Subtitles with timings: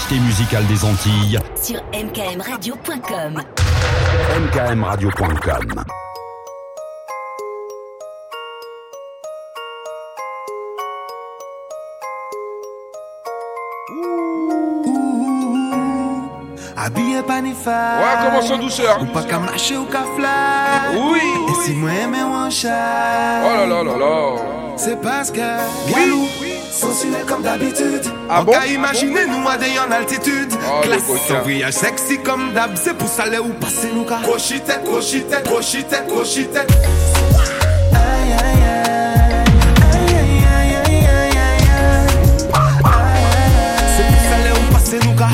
[0.00, 3.42] l'identité musicale des Antilles sur mkmradio.com.
[4.40, 5.84] mkmradio.com.
[16.76, 19.02] Habillé pas ni fa Ouais, commence en douceur.
[19.02, 21.20] Ou pas qu'à marcher ou qu'à fly Oui.
[21.48, 24.36] Et si moi aimé ou un chat Oh là là là là.
[24.76, 25.38] C'est parce que
[25.90, 26.26] Galou
[26.70, 28.02] Sensuel comme d'habitude.
[28.28, 28.52] Ah On bon?
[28.52, 30.52] qu'a imaginer nous à des en altitude.
[30.52, 31.02] Oh, Classe.
[31.42, 36.70] voyage sexy comme d'hab C'est pour ça où passer nous qu'a Crochitette, crochitette, crochitette, crochitette
[37.92, 39.44] Aïe aïe aïe
[39.92, 42.62] Aïe aïe aïe aïe aïe aïe aïe
[43.96, 45.28] C'est pour ça là où passer nous qu'a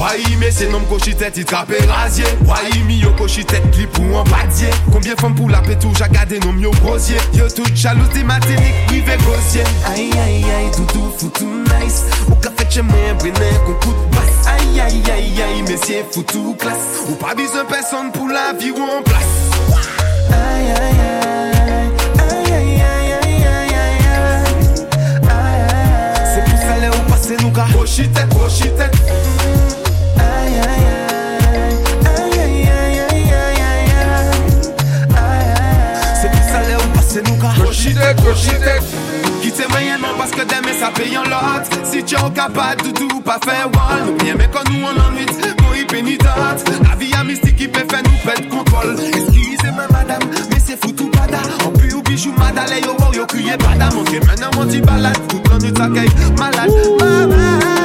[0.00, 4.24] Wai mais c'est nom cochitette, il trappe rasier Wai mi yo cochitette, clip ou en
[4.24, 8.24] badier Combien femmes pour la pétou, j'ai gardé nom yo grosier Yo tout jalouse des
[8.24, 12.48] matiniques, privé grossier Aïe aïe aïe, doudou foutou nice Ou ka
[12.82, 17.34] moi, brené, qu'on coup de basse Aïe aïe aïe aïe, messieurs foutou classe Ou pas
[17.34, 19.50] besoin personne pour la vie ou en place
[20.32, 21.90] Aïe aïe aïe
[22.30, 24.80] Aïe aïe aïe aïe aïe aïe aïe
[26.24, 26.90] C'est pour ça là
[37.88, 38.82] nous ka Cochitette, cochitette.
[39.42, 43.20] Quitter moyennement parce que demain ça paye en lot Si tu es capable de tout
[43.22, 45.26] pas faire wall Nous bien mais quand nous on ennuie
[45.62, 46.64] Moi il pénitente.
[46.88, 48.96] La vie a mystique qui peut faire nous perdre contrôle.
[48.98, 53.56] Excusez-moi madame Mais c'est foutu pada En plus ou bijou madame Yo wow yo crié
[53.56, 56.70] pada Mon dieu maintenant mon petit balade Toute l'ennui t'accueille malade.
[57.00, 57.80] Malade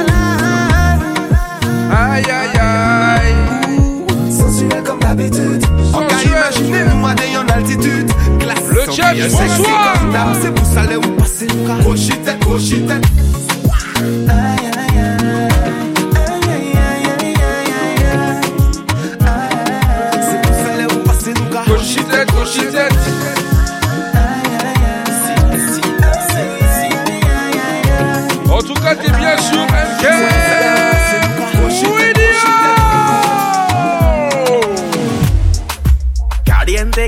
[1.90, 3.55] Aïe aïe aïe.
[4.84, 5.64] Comme d'habitude.
[5.92, 7.02] Nous
[7.36, 8.10] en altitude.
[8.38, 8.86] Classe Le
[9.30, 9.94] bonsoir.
[10.12, 11.46] d'hab, C'est pour ça là où passer
[25.06, 30.45] si, si, si Aïe aïe aïe En tout cas, t'es bien sûr MK.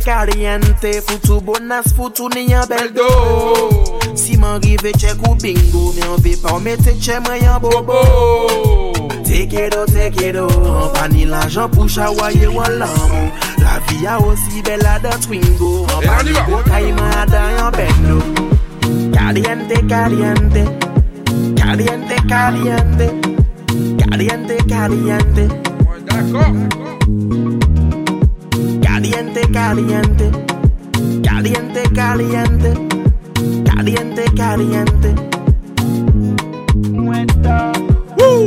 [0.04, 5.92] Caliente, caliente, foutu bonas, foutu ni yon bel do Si man rive chek ou bingo,
[5.92, 8.92] mi an ve pa ou mette che mwen yon bobo.
[9.25, 13.26] Take it out, take it out An pa ni l'ajan pou chawaye wan l'amou
[13.58, 15.84] La vi a osi bel a da twingo.
[15.91, 18.48] An Et pa ni go kayman a da yon bendo
[19.12, 20.64] Caliente, caliente.
[21.56, 23.10] Caliente, caliente.
[23.98, 25.48] Caliente, caliente.
[26.06, 27.68] D'accord.
[28.98, 30.31] Caliente, caliente.
[31.22, 32.75] Caliente, caliente.
[33.64, 35.14] Caliente, caliente.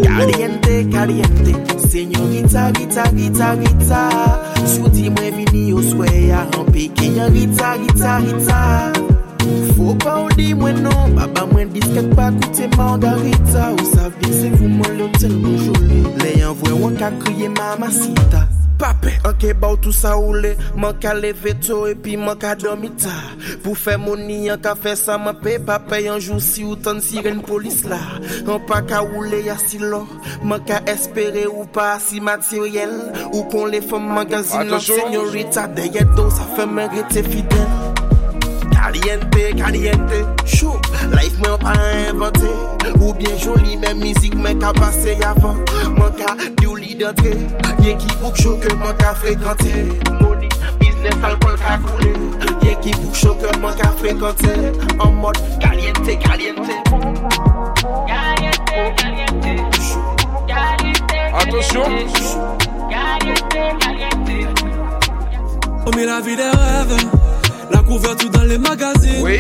[0.04, 1.56] Caliente, caliente.
[1.88, 4.10] Senyorita, gita, gita, gita.
[4.66, 8.92] Souti mwen vini yo sway a rampe ki yon gita, gita, gita.
[9.78, 13.72] Fou pa ou di mwen non, baba mwen disket pa koute margarita.
[13.72, 16.04] Ou sa vi se vou mwen lotel mwen joli.
[16.20, 18.50] Le yon vwe wak a kriye mama sita.
[18.82, 22.56] Pape, anke ba ou tou sa oule Man ka leve to e pi man ka
[22.58, 23.14] domita
[23.62, 26.98] Pou fe moni an ka fe sa man pe Pape, Yon jou si ou tan
[27.04, 28.02] siren polis la.
[28.50, 30.02] An pa ka oule ya si lo
[30.42, 32.98] Man ka espere ou pa si materyel.
[33.30, 37.91] Ou kon le fom magazin lan senyorita Deye do sa fe men rete fidel.
[38.92, 40.74] Caliente, caliente, chou
[41.14, 41.72] Life mwen pa
[42.10, 42.50] invente
[43.00, 45.62] Ou bien joli, men mizik men ka pase yavan
[45.96, 47.32] Mwen ka di ou li d'entre
[47.80, 49.72] Yen ki bouk chou ke mwen ka frekante
[50.20, 50.50] Money,
[50.82, 52.12] business, alcool ka koule
[52.66, 54.52] Yen ki bouk chou ke mwen ka frekante
[55.00, 56.76] En mode caliente, caliente.
[58.12, 60.04] Caliente, caliente, Chou,
[60.52, 61.88] caliente, Attention.
[62.92, 64.38] caliente, caliente.
[65.88, 66.98] On met la vie des rêves,
[67.72, 69.22] la couverture dans les magazines.
[69.24, 69.40] Oui.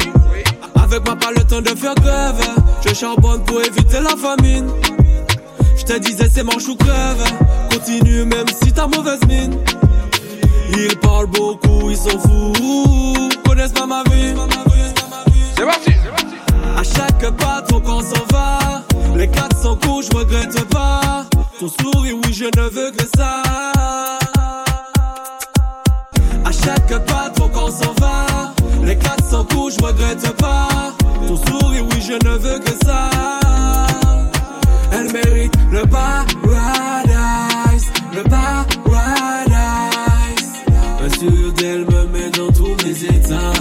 [0.75, 2.42] Avec moi, pas le temps de faire grève.
[2.86, 4.69] Je charbonne pour éviter la famine.
[5.78, 7.24] Je te disais, c'est manche ou crève.
[7.72, 9.57] Continue même si t'as mauvaise mine.
[10.74, 13.30] Ils parlent beaucoup, ils sont fous.
[13.45, 14.34] Connaissent pas ma vie.
[15.56, 15.92] C'est parti.
[16.01, 16.25] c'est parti.
[16.77, 18.84] À chaque pas, ton corps s'en va.
[19.16, 21.25] Les 400 coups, je regrette pas.
[21.60, 23.44] Ton sourire, oui, je ne veux que ça
[26.63, 28.54] chaque pas, trop qu'on s'en va.
[28.84, 30.68] Les quatre sans coups, je regrette pas.
[31.28, 33.10] Ton sourire, oui, je ne veux que ça.
[34.92, 36.31] Elle mérite le paradise,
[38.13, 38.62] le paradise.
[41.04, 43.54] Insulte d'elle me met dans tous mes états.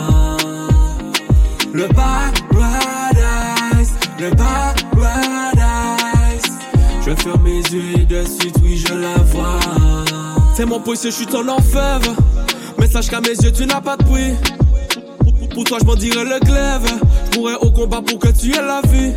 [1.72, 3.20] Le paradise,
[4.18, 4.60] le paradise.
[7.06, 9.60] Je ferme mes yeux et de suite, oui, je la vois.
[10.54, 12.14] C'est mon poisson, je suis ton enfève.
[12.90, 14.34] Sache qu'à mes yeux, tu n'as pas de prix.
[15.54, 16.90] Pour, toi, je m'en dirais le glaive.
[17.32, 19.12] Je mourrais au combat pour que tu aies la vie.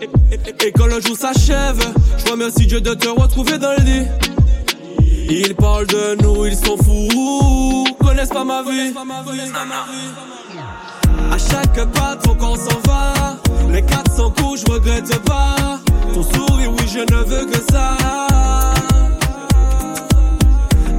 [0.00, 1.80] Et, et- et quand le jour s'achève,
[2.24, 4.06] je remercie Dieu de te retrouver dans le lit.
[5.30, 8.92] Ils parlent de nous, ils sont fous, connaissent pas ma vie.
[11.32, 13.36] À chaque pas, faut qu'on s'en va.
[13.70, 15.78] Les 400 coups, je regrette pas.
[16.12, 17.96] Ton sourire, oui, je ne veux que ça.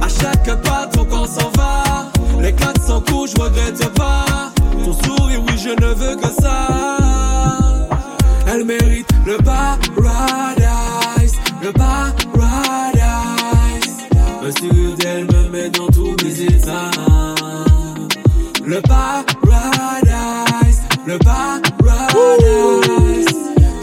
[0.00, 1.82] À chaque pas, faut qu'on s'en va.
[2.42, 4.50] Les 400 coups, je regrette pas.
[4.84, 6.66] Ton sourire, oui, je ne veux que ça.
[8.52, 12.02] Elle mérite le paradise, le paradise.
[14.42, 16.90] Monsieur d'elle me met dans tous mes états.
[18.66, 21.62] Le paradise, le paradise.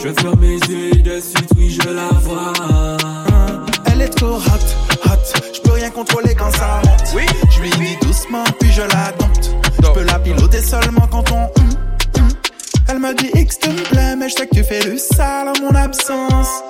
[0.04, 2.52] Je ferme mes yeux et de suite, oui, je la vois.
[3.86, 4.66] Elle est trop hot,
[5.06, 5.24] hot.
[5.54, 7.14] Je peux rien contrôler quand ça monte.
[7.16, 7.26] Oui.
[7.52, 7.98] Je lui dis
[8.60, 9.52] puis je la dompte.
[9.82, 11.44] Je peux la piloter seulement quand on.
[11.62, 11.70] hum,
[12.18, 12.30] hum.
[12.90, 15.62] Elle me dit X te plaît, mais je sais que tu fais le sale en
[15.62, 16.64] mon absence.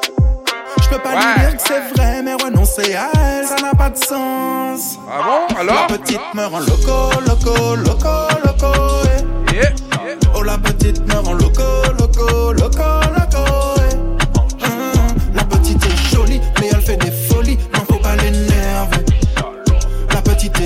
[0.83, 1.47] Je peux pas lui Ouais.
[1.49, 4.97] dire que c'est vrai, mais renoncer à elle, ça n'a pas de sens.
[5.09, 5.87] Ah bon Alors?
[5.89, 8.09] La petite me rend loco, loco, loco,
[8.45, 8.73] loco.
[9.05, 9.53] eh.
[9.55, 9.61] Yeah,
[10.03, 10.15] yeah.
[10.35, 11.63] Oh la petite me rend loco,
[11.99, 13.08] loco, loco,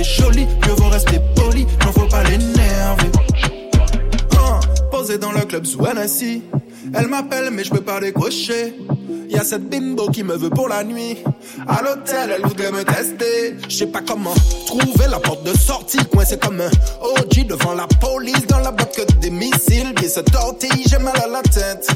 [0.03, 1.65] Jolie, mieux vaut rester poli.
[5.19, 5.79] Dans le club sous.
[6.93, 8.73] Elle m'appelle, mais je peux pas décrocher.
[9.29, 11.17] Y a cette bimbo qui me veut pour la nuit.
[11.67, 13.55] À l'hôtel, elle voudrait me tester.
[13.69, 14.33] Je sais pas comment
[14.65, 15.99] trouver la porte de sortie.
[16.11, 16.71] Coincé comme un
[17.01, 18.47] OG devant la police.
[18.47, 19.93] Dans la boîte que des missiles.
[19.95, 21.87] Pieds se tortillent, j'ai mal à la tête.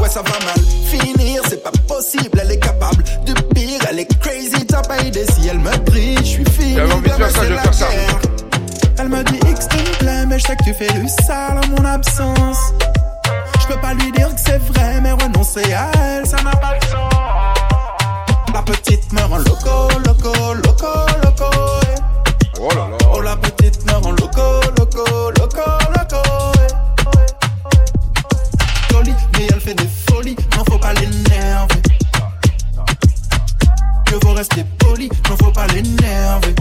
[0.00, 0.58] Ouais, ça va mal
[0.90, 2.38] finir, c'est pas possible.
[2.42, 4.66] Elle est capable de pire, elle est crazy.
[4.66, 6.18] T'as pas idée si elle me brille.
[6.18, 6.74] Je suis fini.
[6.74, 7.88] J'avais envie de faire ça, c'est je vais la faire ça.
[7.88, 8.20] guerre.
[9.00, 9.97] Elle me dit mais
[10.38, 12.72] je sais que tu fais le sale en mon absence.
[13.60, 16.78] Je peux pas lui dire que c'est vrai, mais renoncer à elle, ça n'a pas
[16.78, 17.12] de sens.
[18.54, 21.50] La petite me rend loco, loco, loco, loco.
[21.82, 21.96] eh.
[22.60, 22.96] Oh là là.
[23.12, 25.04] Oh, la petite me rend loco, loco,
[25.38, 25.64] loco,
[25.96, 26.22] loco.
[26.56, 26.68] eh.
[28.92, 31.82] Jolie, mais elle fait des folies, non faut pas l'énerver.
[34.10, 36.54] Mieux vaut rester poli, non faut pas l'énerver.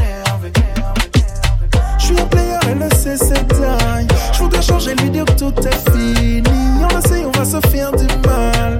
[2.07, 4.09] Je suis un player, elle le sait, c'est dingue.
[4.31, 6.41] Je voudrais changer, lui dire que tout est fini.
[6.81, 8.79] On le sait, on va se faire du mal,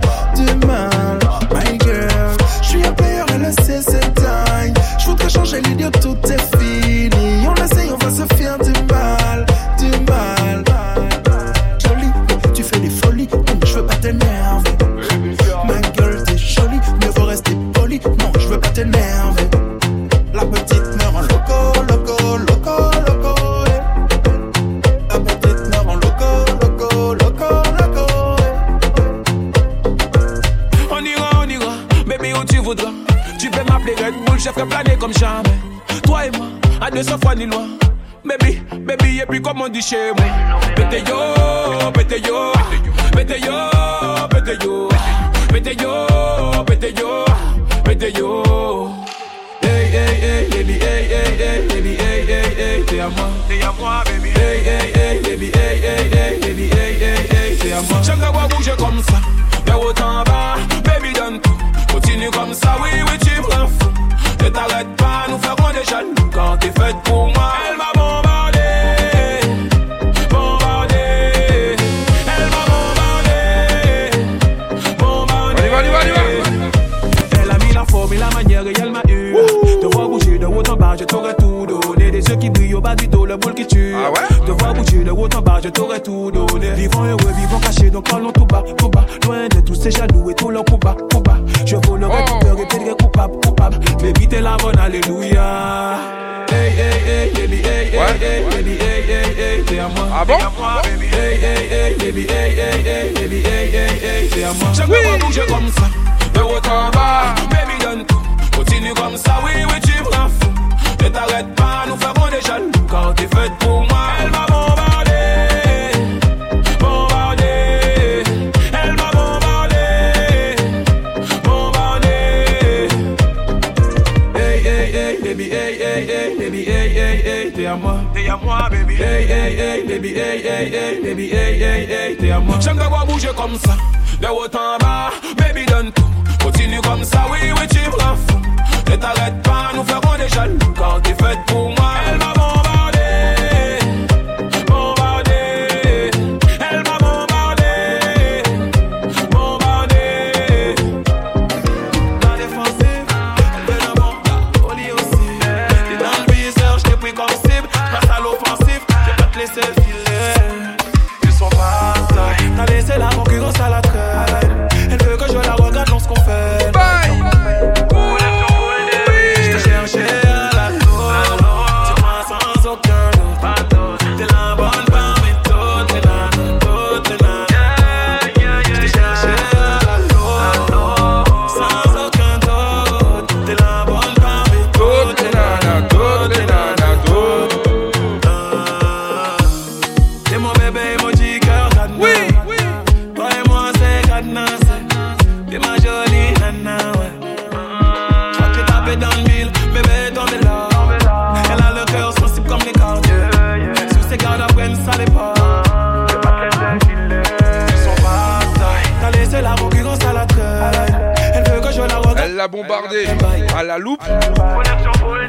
[213.56, 214.04] à la loupe.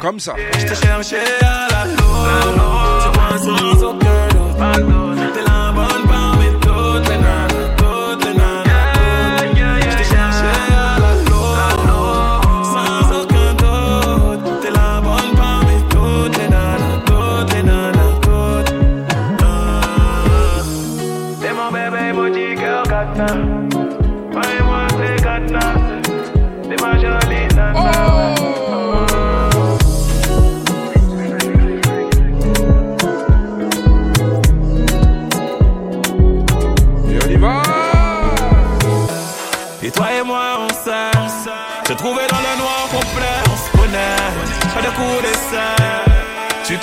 [0.01, 0.33] Comme ça.
[0.57, 1.99] Je t'ai cherché à la loupe.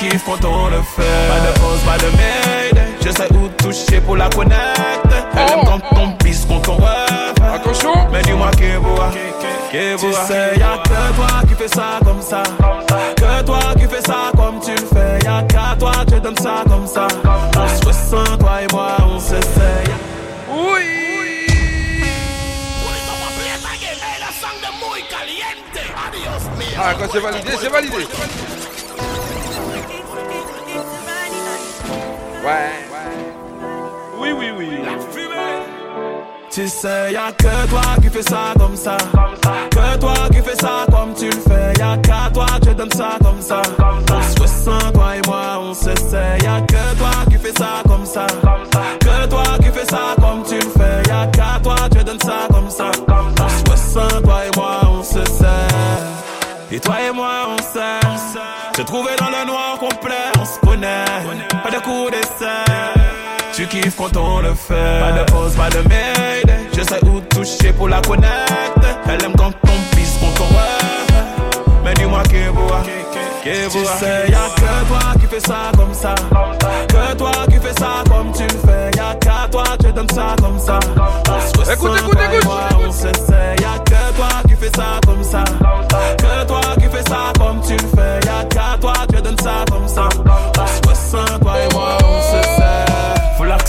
[0.06, 3.48] Tu kiffes quand on le fait Pas de pause, pas de made Je sais où
[3.48, 4.80] toucher pour la connaître
[5.34, 7.54] Elle aime quand on pisse, quand on rêve.
[7.54, 7.92] Attention.
[8.12, 9.10] Mais dis-moi boit
[9.70, 9.98] Tu
[10.28, 12.42] sais y'a que toi qui fais ça comme ça.
[13.16, 15.24] Que toi qui fais ça comme tu le fais.
[15.24, 17.08] Y'a qu'à toi tu donnes ça comme ça.
[17.56, 19.90] On se ressent toi et moi on s'essaye
[20.50, 20.96] Oui.
[26.78, 28.06] Ah, quand c'est validé, c'est validé.
[32.46, 32.52] Ouais.
[34.20, 34.68] Oui, oui, oui.
[36.48, 38.96] Tu sais, y'a que toi qui fais ça comme ça.
[39.72, 41.72] Que toi qui fais ça comme tu le fais.
[41.80, 43.62] Y'a qu'à toi, tu donnes ça comme ça.
[43.80, 46.38] On se ressent, toi et moi, on s'essaie.
[46.44, 48.28] Y'a que toi qui fais ça comme ça.
[49.00, 51.10] Que toi qui fais ça comme tu le fais.
[51.10, 52.92] Y'a qu'à toi, tu donnes ça comme ça.
[53.08, 55.66] On se ressent, toi et moi, on s'essaie.
[56.70, 58.06] Et toi et moi, on sait.
[58.76, 61.55] Se trouver dans le noir complet, on se connaît.
[61.66, 62.62] Pas de coup d'essai.
[63.52, 65.00] Tu kiffes quand on le fait.
[65.00, 66.56] Pas de pause, pas de made.
[66.72, 68.52] Je sais où toucher pour la connaître.
[69.08, 71.24] Elle aime quand on pisse, quand on rêve.
[71.84, 72.82] Mais dis-moi qui boit.
[73.42, 76.14] Tu sais, y'a que toi qui fais ça comme ça.
[76.88, 78.90] Que toi qui fais ça comme tu le fais.
[78.96, 80.78] Y'a qu'à toi, tu donnes ça comme ça.
[80.82, 82.44] Se ressent, Écoute, écoute, écoute.
[82.44, 83.56] moi, on s'essaie.
[83.60, 85.44] Y'a que toi qui fais ça comme ça.
[86.18, 88.26] Que toi qui fais ça comme tu le fais.
[88.26, 90.08] Y'a qu'à toi, tu donnes ça comme ça.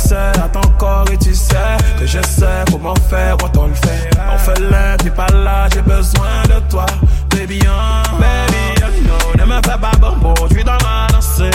[0.10, 1.56] L'accès à ton corps et tu sais
[2.00, 4.10] que je sais comment faire quand on le fait.
[4.32, 6.86] On fait l'un, t'es pas là, j'ai besoin de toi.
[7.30, 11.50] Baby, oh, baby, oh no, ne me fais pas bon, je suis dans ma lancée.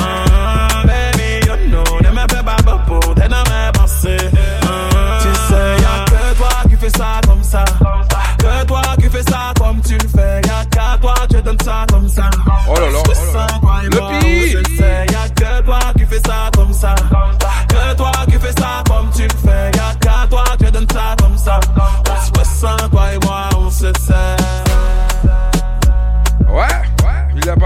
[0.00, 4.16] Ah, baby, oh no, ne me fais pas bon, t'es dans mes pensées.
[4.62, 7.64] Ah, tu sais, y'a que toi qui fais ça comme ça.
[8.38, 10.40] Que toi qui fais ça comme tu le fais.
[10.46, 12.30] Y'a qu'à toi, tu donnes ça comme ça.
[12.68, 13.46] Oh là là, oh là là.
[13.82, 14.10] Le moi,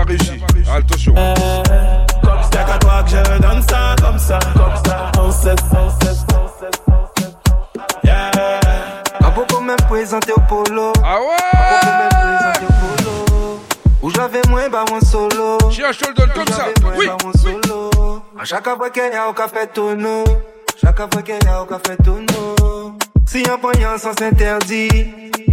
[0.09, 0.40] Il a pas réussi.
[0.71, 1.14] Attention.
[2.44, 4.38] C'est qu'à toi que je donne ça comme ça.
[4.54, 7.30] Comme ça, on se sait, on se sait, on se sait.
[8.04, 8.30] Yeah.
[9.21, 10.92] Pas pour me présenter au polo.
[11.04, 12.56] Ah ouais.
[14.02, 15.59] Où j'avais moins, bah, mon solo.
[15.71, 16.66] J'ai un shoulder comme ça.
[16.97, 17.06] Oui.
[17.06, 17.90] bah, solo.
[18.38, 20.25] À chaque fois qu'il y a au café tono.
[20.80, 21.97] Chaque fois qu'il y a au café.
[23.26, 24.88] Si un poignant sans s'interdit.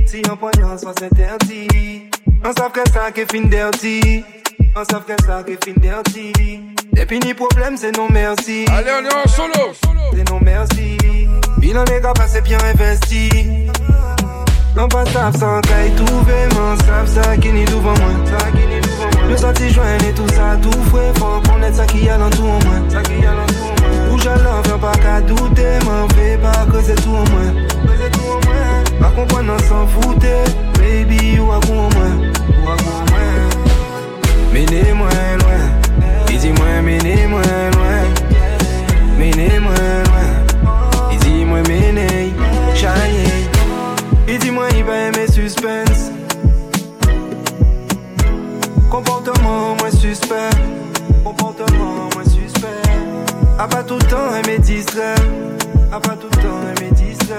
[0.07, 2.09] Si un poignant sans s'interdit.
[2.43, 4.23] On savent que ça qui est fin dirty.
[4.75, 6.61] On savent que ça qui est fin dirty.
[6.93, 8.65] Depuis ni problème, c'est non merci.
[8.71, 9.73] Allez, on est en solo.
[10.13, 10.97] C'est non merci.
[11.57, 13.29] Bilan n'est qu'à passer bien investi.
[14.75, 18.67] Non pas ça sans caille tout vraiment Savent ça qui n'est devant moi Ça qui
[18.67, 22.07] n'est devant moi Le senti joindre et tout ça tout fouet Faut connaître ça qui
[22.07, 24.61] a dans tout en moi Ça qui y a dans tout en moi Où j'allais
[24.65, 27.41] viens pas qu'à douter M'en fais pas que c'est tout en moi
[27.97, 30.27] C'est en Pas comprendre s'en foutre
[30.77, 31.88] Baby ou à quoi
[50.09, 50.49] suspect.
[51.23, 52.67] Comportement moins suspect.
[53.59, 55.15] A pas tout le temps aimer distrait
[55.91, 57.35] A pas tout le temps aimer distrait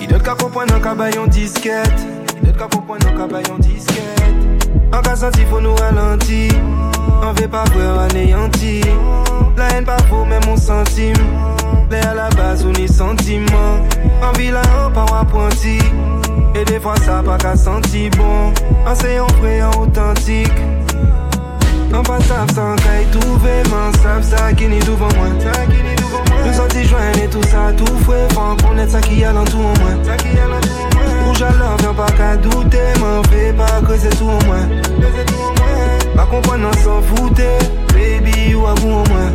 [0.00, 2.06] Il doit qu'à comprendre un cabayon disquette.
[2.42, 4.00] Il doit qu'à comprendre un cabayon disquette.
[4.92, 6.52] En cas senti faut nous ralentir.
[7.22, 8.82] On veut pas voir anéanti
[9.56, 11.16] La haine pas faux même on centime.
[11.90, 13.86] Mais à la base, on est sentiment.
[14.22, 15.78] En vilain, par apprenti.
[16.54, 18.52] Et des fois, ça pas qu'à sentir bon.
[18.86, 20.50] En sayant en authentique.
[21.92, 25.28] Pas ça sans caille tout vraiment savent ça qui n'est devant moi.
[26.44, 29.74] Nous sortis joindre et tout ça tout fouet Faut connaître ça qui a l'entour en
[29.80, 29.90] moi.
[31.24, 34.56] Rouge alors viens pas qu'à douter M'en fais pas que c'est tout en moi.
[36.16, 37.58] Pas comprendre on s'en foutait.
[37.94, 39.26] Baby ou à vous en moi.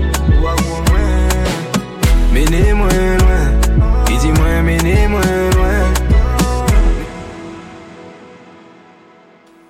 [0.41, 0.99] Ou à vous en moi.
[2.33, 4.11] Menez-moi loin.
[4.11, 5.21] Et dis-moi menez-moi
[5.55, 5.93] loin.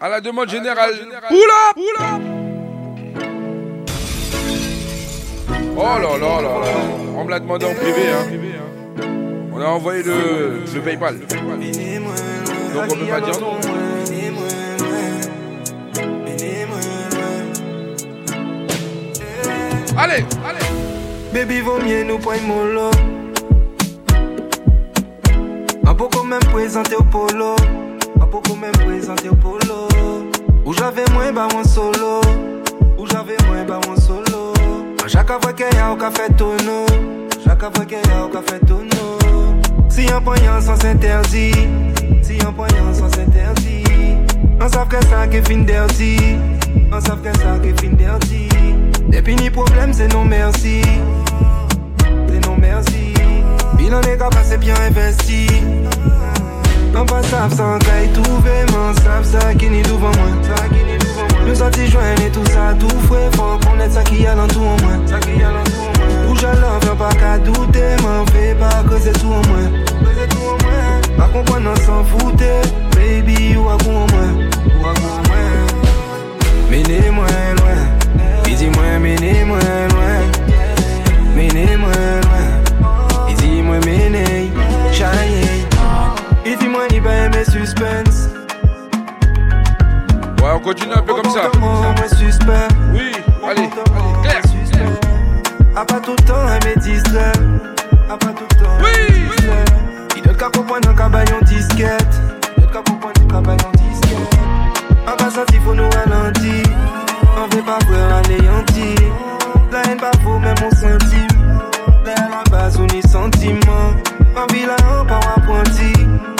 [0.01, 0.93] À la demande générale.
[1.31, 2.36] Oula Oula
[5.79, 6.49] Oh là là là.
[7.15, 8.09] On me l'a demandé en privé.
[8.11, 8.25] Hein.
[9.53, 11.19] On a envoyé le, le PayPal.
[11.19, 11.29] Donc
[12.89, 13.33] on peut pas dire.
[19.99, 20.65] Allez, allez.
[21.33, 22.91] Baby, vaut mieux nous prendre mon lot.
[25.85, 27.55] Un peu quand même présenté au polo.
[28.21, 29.87] Un peu quand même présenté au polo.
[30.65, 32.21] Où j'avais moins, bah, mon solo.
[32.97, 34.26] Où j'avais moins, bah, mon solo.
[35.07, 36.85] À chaque fois qu'il y a au café tonneau.
[37.41, 39.17] Chaque fois qu'il y a au café tonneau.
[39.87, 41.53] Si un poignant sans s'interdit.
[42.21, 43.85] Si un poignant sans s'interdit.
[44.59, 46.17] On savent que ça qui fin dirty.
[46.91, 48.49] On savent que ça qui fin dirty.
[49.07, 50.81] Depuis ni problème, c'est non merci.
[52.27, 53.13] C'est non merci.
[53.77, 55.47] Bilan les gars, c'est bien investi.
[56.93, 60.96] Non pas savent sans caille tout vraiment savent ça qui n'est devant moi.
[61.47, 63.29] Nous sortis joindre et tout ça tout fouet.
[63.31, 64.91] Faut connaître ça qui a l'entour en moi.
[65.05, 66.27] Ça qui a l'entour en moi.
[66.27, 67.95] Rouge alors viens pas qu'à douter.
[68.03, 69.63] M'en fais pas que c'est tout en moi.
[70.01, 71.17] Que c'est tout en moi.
[71.17, 72.61] Pas comprendre on s'en foutait.
[72.95, 74.27] Baby ou à vous en moi?
[74.81, 75.41] Ou à vous en moi?
[76.69, 77.79] Menez-moi loin.
[78.45, 79.59] Et dis-moi menez-moi
[79.93, 80.17] loin.
[81.33, 81.91] Menez-moi
[82.23, 83.29] loin.
[83.29, 84.51] Et dis-moi menez.
[84.91, 85.65] Chaye.
[86.45, 88.06] Et dis-moi ni pas mes suspense.
[88.06, 88.06] Ouais,
[90.57, 91.49] on continue un peu comme ça.
[92.15, 92.67] Suspect?
[92.93, 93.11] Oui,
[93.47, 93.69] allez, allez,
[94.23, 94.41] clair.
[95.75, 97.39] A pas tout le temps à mes distraits.
[98.09, 98.77] A pas tout le temps.
[98.81, 99.29] Oui,
[100.15, 102.21] Il doit qu'à comprendre un cabayon disquette.
[102.57, 104.39] Il doit qu'à comprendre un cabayon disquette.
[105.07, 106.63] En passant, il faut nous ralentir.
[107.37, 108.95] On veut pas voir anéanti.
[109.71, 111.27] La haine pas faux, même on sentit.
[112.05, 113.93] Là à la base, on est sentiment.
[114.35, 115.93] En vilain, on part apprenti.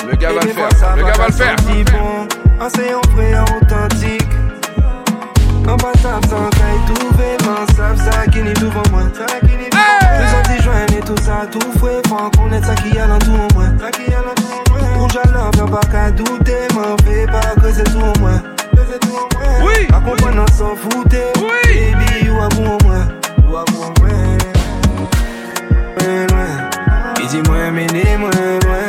[0.09, 1.55] Le gars va le faire, le gars va le faire.
[1.91, 2.27] bon.
[2.59, 3.96] En sayant vrai, en authentique.
[5.77, 6.87] Passant sans caille
[7.75, 9.03] savent ça qui n'est devant moi.
[9.13, 12.01] Sortis joindre et tout ça tout fouet.
[13.07, 13.65] L'entour en moi.
[13.79, 14.97] Ça qui a l'entour en moi.
[14.97, 16.67] Rouge alors viens pas qu'à douter.
[16.73, 18.31] M'en fais pas que c'est tout en moi.
[19.61, 19.87] Oui.
[19.87, 21.31] Pas comprendre on s'en foutait.
[21.37, 21.93] Oui.
[21.93, 22.97] Baby ou à en moi.
[23.49, 24.09] Ou à en moi.
[25.99, 26.49] Loin, loin.
[27.21, 28.29] Et dis-moi menez-moi
[28.65, 28.87] loin.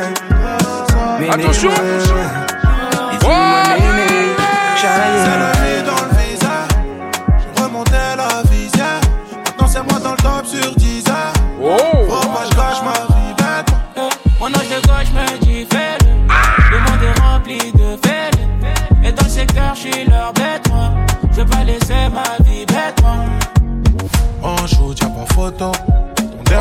[1.19, 1.71] Menez-moi Attention.
[1.71, 2.38] loin.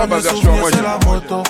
[0.06, 1.44] Dernier bah, souvenir, c'est j'ai- la moto.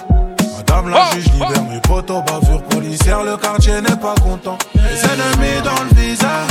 [0.58, 2.22] Madame la Oh, juge libère mes potos.
[2.26, 4.58] Bavure policière, le quartier n'est pas content.
[4.76, 6.48] Les ennemis dans le visage.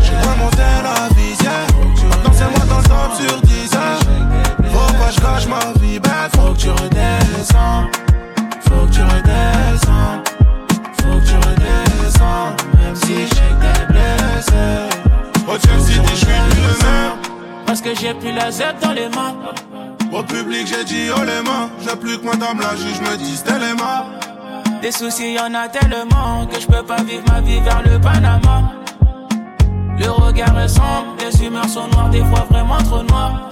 [0.00, 1.66] J'ai remonté la visière.
[2.10, 4.00] Maintenant c'est moi dans le top sur 10 heures.
[4.72, 6.12] Faut pas je gâche ma vie bête.
[6.36, 7.86] Faut que tu redescends.
[8.68, 10.22] Faut que tu redescends.
[10.98, 12.56] Faut que tu redescends.
[12.82, 14.64] Même si je sais que t'es blessé.
[15.46, 17.12] Au Chelsea, je suis plus le même.
[17.66, 19.34] Parce que j'ai plus la Z dans les mains.
[20.14, 21.68] Au public, j'ai dit oh les mains.
[21.82, 24.04] J'ai plus que madame la juge me c'était les mains.
[24.80, 28.00] Des soucis, y en a tellement que je peux pas vivre ma vie vers le
[28.00, 28.62] Panama.
[29.98, 33.50] Le regard est sombre, les humeurs sont noires, des fois vraiment trop noires.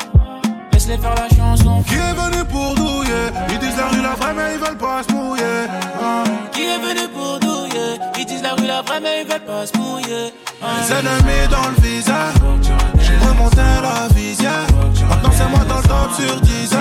[0.73, 1.83] Laisse-les faire la chanson.
[1.83, 3.25] Qui est venu pour douiller?
[3.51, 5.67] Ils disent la rue la vraie, mais ils veulent pas se mouiller.
[6.01, 6.23] Ah.
[6.53, 7.99] Qui est venu pour douiller?
[8.19, 10.33] Ils disent la rue la vraie, mais ils veulent pas se mouiller.
[10.63, 13.02] Les ennemis dans le visage.
[13.33, 14.67] J'ai remonté la visière.
[15.09, 16.81] Maintenant, c'est moi dans le top sur 10 heures.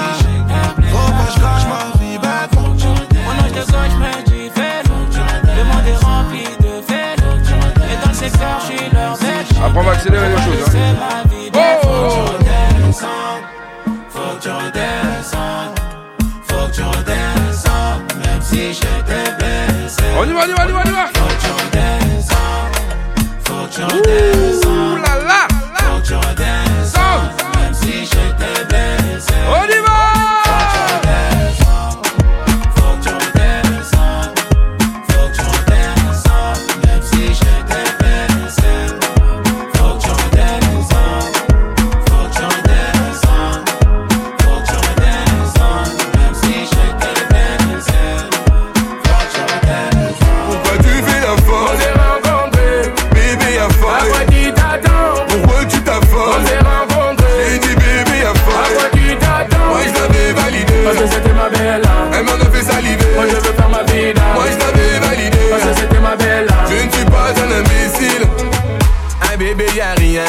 [0.92, 2.52] Faut pas que je gâche ma vie bête.
[2.60, 4.92] Mon âge de gauche me dit fais-le.
[5.56, 7.24] Le monde est rempli de fêles.
[7.90, 9.48] Et dans le secteur, je suis leur bête.
[9.64, 10.68] Après, on va accélérer les choses.
[10.68, 10.72] Hein.
[10.72, 11.82] C'est ma vie Oh, bête.
[14.10, 15.80] Faut que tu redescendes.
[16.48, 18.04] Faut que tu redescendes.
[18.26, 20.04] Même si j'étais blessé.
[20.20, 21.06] On y va, on y va, on y va, on y va.
[21.14, 22.76] Faut que tu redescendes.
[23.46, 24.51] Faut que tu redescendes.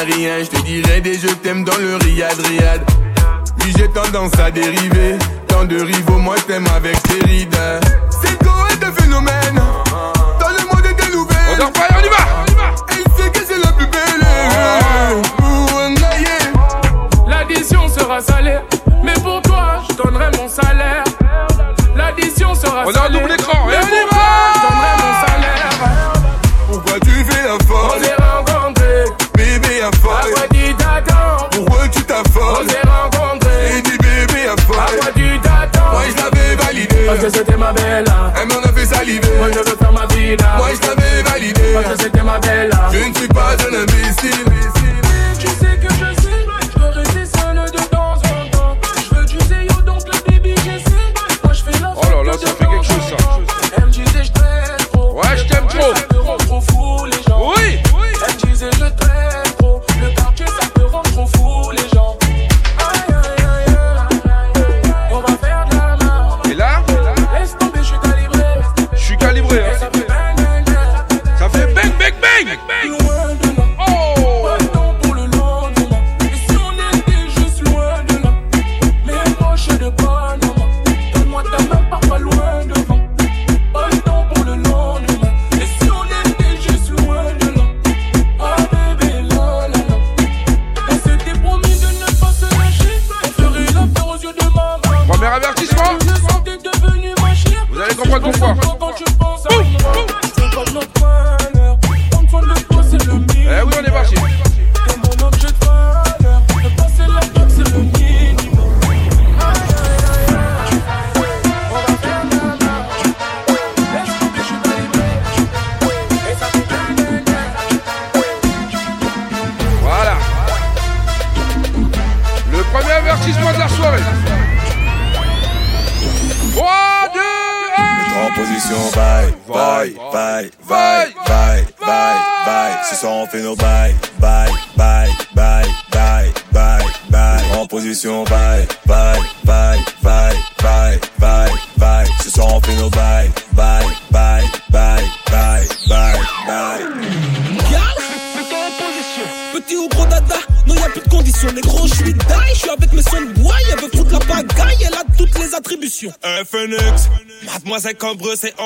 [0.04, 2.82] rien, je te dirai des je t'aime dans le riad riad.
[3.60, 7.56] Oui, j'ai tendance à dériver, tant de rivaux, moi t'aime avec tes rides.
[8.10, 9.60] C'est quoi de phénomène
[10.40, 11.60] Dans le monde des nouvelles.
[11.60, 14.02] On pas, on y va Et il sait que c'est la plus belle.
[17.28, 18.58] L'addition sera salée,
[19.04, 21.04] mais pour toi, je donnerai mon salaire.
[21.96, 23.18] L'addition sera salée.
[37.22, 38.04] que c'était ma belle.
[38.40, 39.28] Elle m'en a fait saliver.
[39.38, 40.56] Moi je veux faire ma vie là.
[40.56, 41.62] Moi je t'avais validé.
[41.74, 42.70] Parce que c'était ma belle.
[42.92, 44.51] Je ne suis pas un imbécile.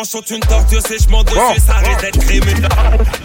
[0.06, 2.68] chante une tortue et je m'en ça arrête d'être criminel.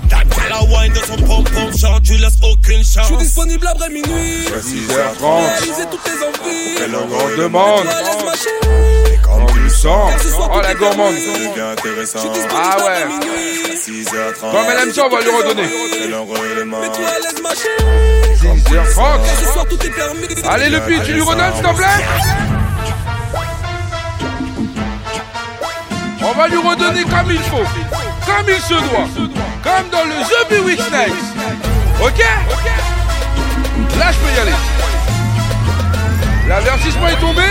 [0.10, 3.04] T'as la wine de son tu laisses aucune chance.
[3.04, 4.46] Je suis disponible après minuit.
[4.48, 5.22] 6h30.
[5.22, 7.38] Réaliser toutes tes envies.
[7.38, 7.88] Demande.
[9.84, 11.16] Oh la gourmande.
[11.72, 12.20] intéressant.
[12.54, 13.06] Ah ouais.
[13.76, 14.44] 6h30.
[14.44, 15.68] On va lui redonner.
[16.04, 17.54] Mais toi, laisse ma
[20.50, 22.51] Allez le pitch, tu lui redonnes s'il te plaît.
[26.32, 27.58] On va lui redonner comme il faut,
[28.26, 29.08] comme il se doit,
[29.62, 31.12] comme dans le The Be Witness.
[32.02, 32.20] Ok?
[34.00, 34.54] Là, je peux y aller.
[36.48, 37.42] L'avertissement est tombé.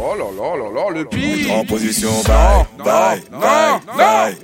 [0.00, 1.52] Oh là là là là, le pire.
[1.52, 4.36] En position, bye, bye, bye, bye,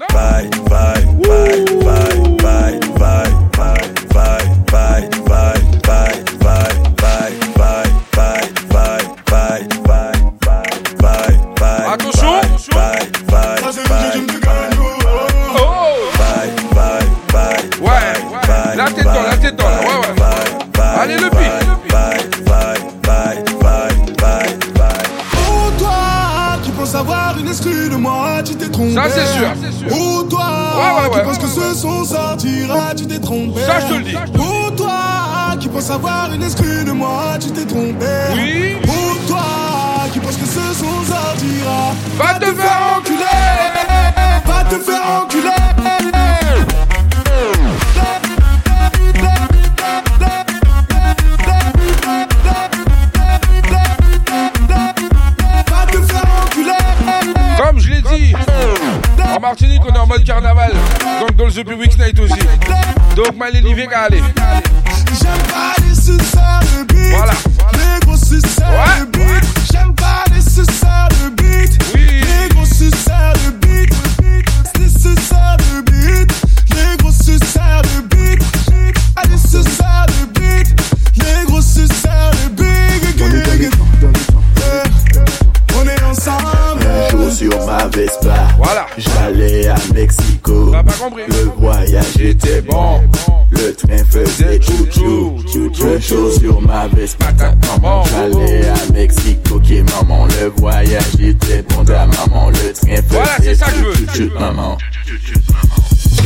[104.38, 104.76] maman.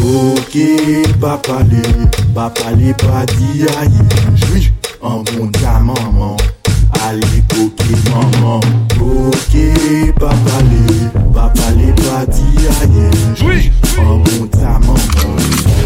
[0.02, 0.54] Ok,
[1.20, 1.82] papa le,
[2.34, 3.24] papa le pa
[5.02, 6.36] an ta maman,
[7.02, 8.60] ale koke maman.
[9.00, 9.54] Ok,
[10.18, 12.24] papa le, papa le pa
[13.98, 15.36] an ta maman,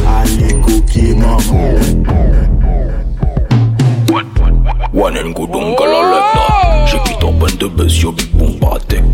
[0.07, 2.11] ale koke maman
[4.93, 5.33] Wanen
[6.87, 8.13] J'ai quitté en de buzz, yo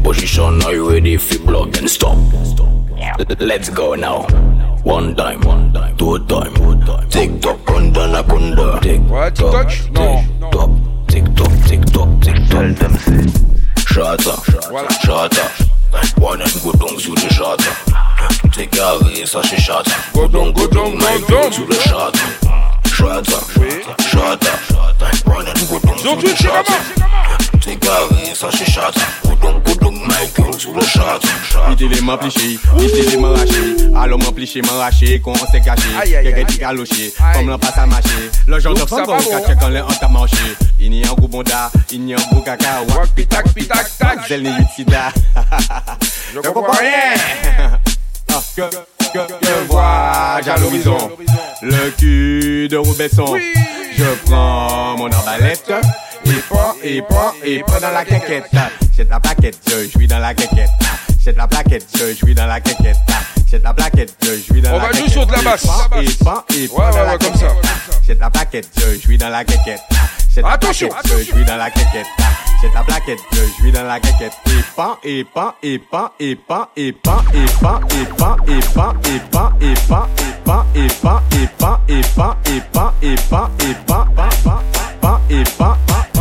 [0.02, 1.36] Position, are you ready, fi
[1.78, 2.16] and stop?
[3.40, 4.22] Let's go now.
[4.82, 7.08] One time, one time, two time, two time.
[7.10, 8.80] Tick tock, kunda kunda.
[8.80, 9.00] Tick
[9.36, 12.50] tock, tick tick tock, tick tock, tick tock.
[12.50, 13.26] Tell them say,
[13.88, 15.52] shut up.
[16.18, 17.60] One and good on you the shut.
[18.52, 20.12] Take care, it's such a shut up.
[20.14, 22.56] Go down, go down, my down to the shut up.
[22.86, 23.28] Shut.
[25.26, 26.66] One and good on you the shut.
[27.60, 29.22] Take care, it's such a shut up.
[29.24, 29.95] Go down, go down.
[30.18, 31.22] Mike sur le up.
[31.72, 35.58] Ite le man pliché, ite le man raché Alors man pliché, man raché, kon se
[35.60, 35.88] kaché
[36.22, 38.30] Keke di galoché, kom lan pas à marcher.
[38.46, 40.36] Le genre de femme kon ka check an le an ta manché
[40.78, 42.82] Il n'y a un gros bonda, il n'y a un gros caca.
[42.88, 44.26] Wak, pitak, pitak, tak.
[44.26, 44.50] Zel ni
[46.34, 47.78] Je comprends rien.
[48.54, 50.98] Que, que, que vois-je à l'horizon.
[51.62, 53.34] Le cul de Robesson
[53.96, 55.72] Je prends mon arbalète
[56.24, 58.50] Et prends, et prends, et prends dans la quéquette
[58.96, 60.70] Jette la plaquette, je jouis dans la quéquette
[61.24, 62.96] Jette la plaquette, je jouis dans la quéquette
[63.50, 65.64] Jette la plaquette, je jouis dans On la va quéquette jouer sur de la basse.
[65.64, 65.68] Et
[66.24, 67.48] prends, et prends Ouais, dans ouais, la ouais, comme ça.
[68.06, 69.80] Jette la plaquette, je jouis dans la quéquette
[70.34, 72.06] Jette la Attention, plaquette, je jouis dans la quéquette
[72.62, 76.36] Jette la plaquette, je jouis dans la quéquette Et pan, et pan, et pan, et
[76.36, 80.64] pan, et pan, et pan, et pan, et pan, et pan, et pan, et pan,
[80.74, 85.20] et pan, et pan, et pan, et pan, et pan, et pan, pan, pan, pan,
[85.30, 85.76] et pan,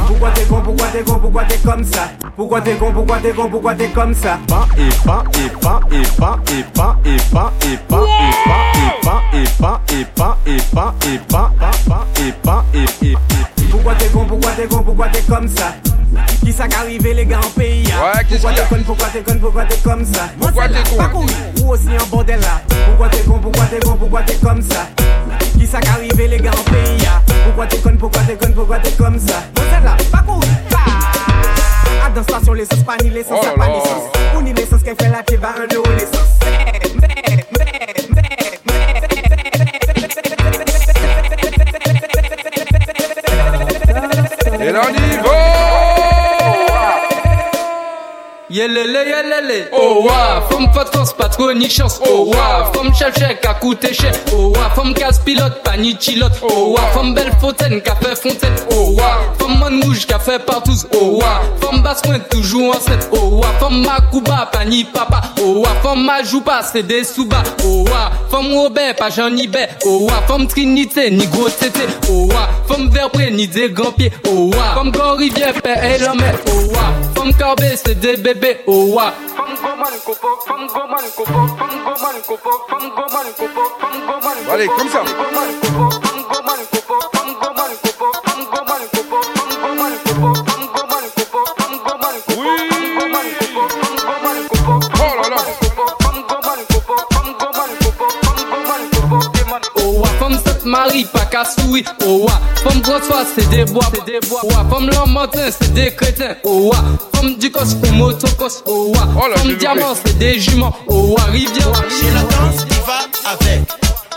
[0.07, 3.31] Pourquoi t'es con, pourquoi t'es con, pourquoi t'es comme ça Pourquoi t'es con, pourquoi t'es
[3.31, 7.17] con, pourquoi t'es comme ça pan, et pan, et pan, et pan, et pan, et
[7.33, 11.51] pan, et pan, et pan, et pan, et pan, et pan, et pan, et pan,
[12.17, 15.75] et pan, et, et, et, Pourquoi t'es con, pourquoi t'es con, pourquoi t'es comme ça?
[16.45, 18.13] Qui ça qu'arrivé les gars en pays hein?
[18.15, 20.29] Ouais, qu'est-ce Pourquoi qu'il y a t'es con, pourquoi t'es con, pourquoi t'es comme ça?
[20.39, 22.61] Pourquoi t'es con, pas couille, Ou aussi en bordel là?
[22.85, 24.87] Pourquoi t'es con, pourquoi t'es con, pourquoi t'es comme ça?
[25.59, 27.21] Qui ça qu'arrivé les gars en pays hein?
[27.43, 29.43] Pourquoi t'es con, pourquoi t'es con, pourquoi t'es comme ça?
[29.57, 33.73] Moi là, pas couille Ah, dans station l'essence, pas ni l'essence, Oh pas là.
[33.73, 36.39] d'essence Ou ni l'essence qu'elle fait là, t'es va un euro l'essence
[44.67, 45.94] Et là, on y va.
[48.49, 52.93] Yelele yelele Oh wa Femme pas de force pas trop ni chance Oh wa Femme
[52.93, 56.81] chef chef a coûté cher Oh wa Femme casse pilote pas ni chilote Oh wa
[56.93, 61.81] Femme belle fontaine fait fontaine Oh wa Femme man rouge fait partout Oh wa Femme
[61.81, 65.69] basse point toujours en set Oh wa Femme ma couba pas ni papa Oh wa
[65.81, 70.05] Femme ma joue pas c'est des sous-bas Oh wa Femme Robert pas Jean bé Oh
[70.07, 71.81] wa Femme Trinité ni gros tété
[72.11, 75.97] Oh wa Femme Verpré ni des grands pieds Oh wa Femme Grand Rivière père et
[75.97, 79.13] l'homme Oh wa Femme Carbé c'est des bébés bébé au wa.
[84.51, 85.03] Allez, comme ça.
[100.65, 104.47] Marie pas qu'à souris Oh wa Femme François c'est des bois c'est des bois Oh
[104.47, 106.77] wa Femme Lambertin c'est des crétins Oh wa
[107.13, 109.55] Femme Ducos ou motocos Oh wa Oh Femme.
[109.55, 113.61] Diamant c'est des juments Oh wa Rivière J'ai la danse qui va avec.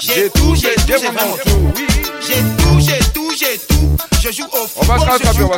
[0.00, 1.72] J'ai tout, j'ai tout, j'ai vraiment tout.
[2.20, 3.96] J'ai tout, j'ai tout, j'ai tout.
[4.22, 5.50] Je joue au football, je joue.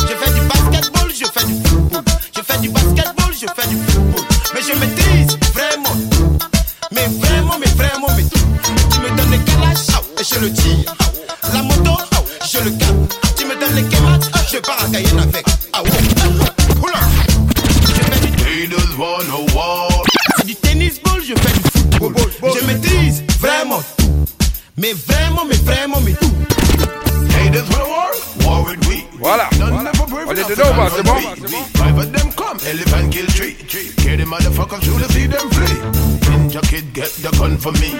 [0.00, 2.02] Je fais du basketball, je fais du football.
[2.34, 4.24] Je fais du basketball, je fais du football.
[4.54, 5.35] Mais je maîtrise
[10.32, 10.94] je le tire.
[11.52, 11.96] La moto,
[12.50, 13.18] je le capte.
[13.36, 14.18] Tu me donnes les kémats,
[14.50, 15.46] je pars à Cayenne avec.
[15.72, 15.90] Ah ouais.
[16.82, 16.98] Oula.
[17.82, 18.32] Je fais du
[20.36, 22.14] c'est du tennis ball, je fais du football.
[22.42, 24.26] Je maîtrise vraiment tout.
[24.76, 26.32] Mais vraiment, mais vraiment, mais tout.
[29.18, 29.48] Voilà.
[30.28, 31.14] On est dedans C'est bon
[37.22, 37.92] the gun for me.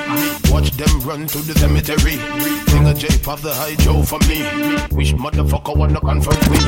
[0.52, 2.16] Watch them run to the cemetery.
[2.68, 4.42] Sing a J of the high Joe for me.
[4.96, 6.58] Which motherfucker wanna confront me?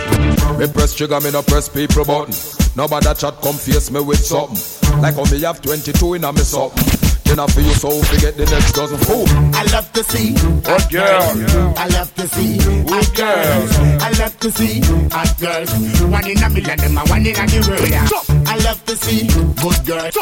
[0.58, 2.34] Me press trigger, me no press people button.
[2.76, 5.00] Nobody chat come face me with something.
[5.00, 6.97] Like how me have 22 in a me something.
[7.28, 9.28] Then I feel so forget the next dozen fool.
[9.52, 10.32] I love to see
[10.64, 11.76] Hot girl.
[11.76, 12.56] I love to see
[12.88, 13.72] hot girls.
[14.00, 14.80] I love to see
[15.12, 15.70] hot girls.
[16.08, 18.48] One in a million, them a one in a the world.
[18.48, 20.16] I love to see good girls.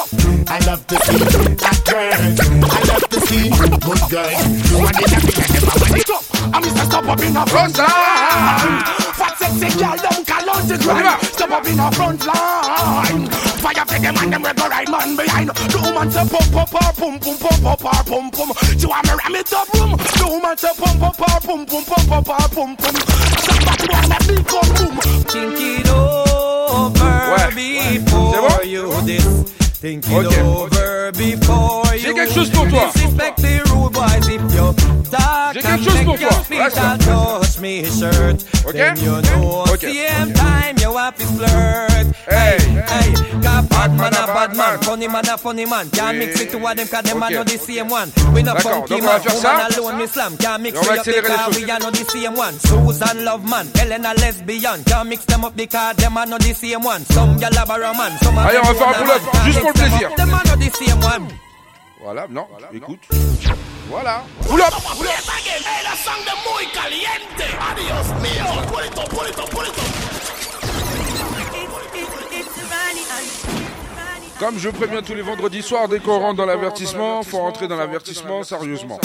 [0.51, 1.19] I love to see
[1.63, 2.41] hot girls.
[2.43, 4.43] I love to see good girls.
[4.75, 6.07] One in a million, them a one in
[6.55, 6.85] I'm Mr.
[6.87, 9.36] Stop up in a front line.
[9.57, 11.23] Fat sexy girl, don't call out the grind.
[11.33, 13.27] Step up in a front line.
[13.65, 15.49] Fire for them and them we go right man behind.
[15.49, 18.79] The woman say pump pump pump pum pum pum pum pum pum pum.
[18.79, 19.97] She want me ram it up room.
[19.97, 22.95] The woman say pump pump pump pum pum pum pum pum pum pum.
[23.45, 24.95] Somebody want me big come boom.
[25.25, 29.66] Think it over before you this.
[29.87, 30.37] Think it Ok.
[30.43, 32.01] over before you.
[32.01, 32.91] J'ai quelque chose pour toi.
[32.93, 34.75] Disrespect the rude boys if you
[35.13, 36.29] talk J'ai quelque chose pour toi.
[36.51, 38.45] Reste touch me shirt.
[38.67, 38.73] Ok.
[38.73, 39.83] Then you know Ok.
[39.83, 42.07] same time you have to flirt.
[42.29, 45.89] Hey, hey, got bad man a bad man, funny man a funny man.
[45.91, 48.11] Can't mix it two of them cause them are not the same one.
[48.35, 50.37] We not funky donc on va man, faire woman alone me slam.
[50.37, 52.59] Can't mix Et on va we up because we are not the same one.
[52.59, 54.83] Susan love man, Helen a lesbian.
[54.83, 57.05] Can't mix them up because them are not the same one.
[57.15, 59.73] Some gyal have a romance, some Allez, on va faire un a pull-up, juste pour
[59.77, 60.11] plaisir.
[62.01, 63.01] Voilà, non, écoute.
[63.89, 64.25] Voilà.
[64.49, 64.71] Pull up.
[64.97, 65.63] Pull up again.
[65.65, 67.47] Hey, la sang de muy caliente.
[67.71, 68.45] Adios mío.
[68.69, 69.85] Pull it up, pull it up, pull it up.
[74.39, 77.77] Comme je préviens tous les vendredis soirs, dès qu'on rentre dans l'avertissement, faut rentrer dans
[77.77, 79.01] l'avertissement sérieusement.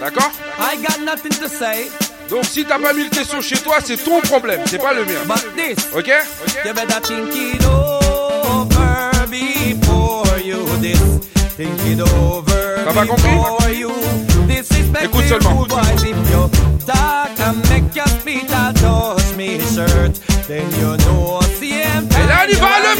[0.00, 1.90] D'accord I got nothing to say.
[2.30, 5.04] Donc si t'as pas mis le tesson chez toi, c'est ton problème, c'est pas le
[5.04, 5.20] mien.
[5.26, 6.10] But this, Ok
[7.10, 7.99] you
[9.30, 11.00] before you this.
[11.56, 13.90] Think it over T'as pas compris before you
[14.48, 15.66] disrespect Écoute the seulement.
[16.02, 16.50] if you
[16.86, 20.18] talk and make your feet and touch me shirt.
[20.48, 22.22] Then you know same time.
[22.22, 22.94] Et là, y va, le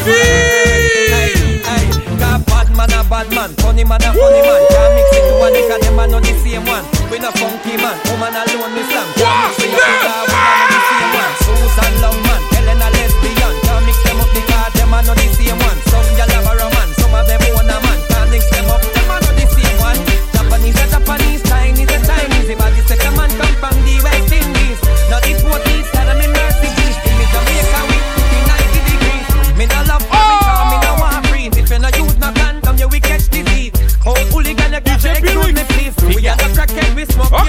[2.47, 4.61] bad man a bad man, funny man a funny man.
[4.69, 6.85] Can't mix it to one because them are not the same one.
[7.11, 9.07] We not funky man, woman alone me slam.
[9.17, 11.33] Can't mix it up not the same one.
[11.43, 13.53] Susan love man, Helen a lesbian.
[13.65, 15.79] Can't mix them up because are not the same one.
[15.87, 17.99] Some gyal have a romance, some of them own a man.
[18.11, 19.99] Can't mix them up, them are not the same one.
[20.35, 22.49] Japanese a Japanese, Chinese a Chinese.
[22.51, 26.19] If I just a man come from the West Indies, not the 40s, tell them
[26.19, 26.95] in Mercedes.
[27.03, 28.05] Give me Jamaica with
[28.51, 29.27] 90 degrees.
[29.55, 31.55] Me no love for me, cause me no want freeze.
[31.55, 33.73] If you no use no condom, you will catch disease.
[34.03, 35.95] Oh, hooligan, you got to excuse me, please.
[36.03, 37.47] We are the crackhead, we smoke your.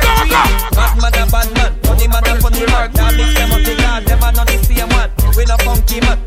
[0.73, 2.93] Bad man, a bad man, funny man, a funny man.
[2.93, 5.11] Can't mix them up because them are not the same one.
[5.37, 6.19] We no funky man,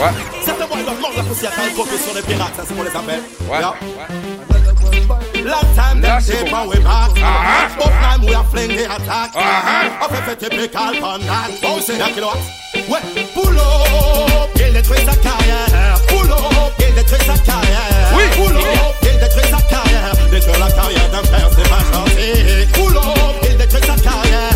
[0.00, 0.10] Ouais.
[0.44, 2.84] Certains boys doivent mordre la poussière quand ils copient sur les pirates, ça c'est pour
[2.84, 3.22] les appels.
[3.48, 3.60] Ouais.
[3.60, 3.74] Yeah.
[5.44, 7.10] Long time them and we back.
[7.22, 9.30] Ah, But time we are fling the attack.
[9.34, 10.06] Ah,
[10.38, 10.94] typical
[12.20, 12.36] doit.
[12.88, 13.00] Ouais,
[13.34, 14.50] pull up.
[14.56, 16.00] Il détruit sa carrière.
[16.08, 16.72] Pull up.
[16.78, 18.12] Il détruit sa carrière.
[18.14, 18.24] Oui.
[18.36, 18.94] Pull up.
[19.02, 20.12] Il détruit sa carrière.
[20.30, 22.66] Détruire la carrière d'un père, c'est pas gentil.
[22.72, 23.46] Pull up.
[23.50, 24.49] Il détruit sa carrière.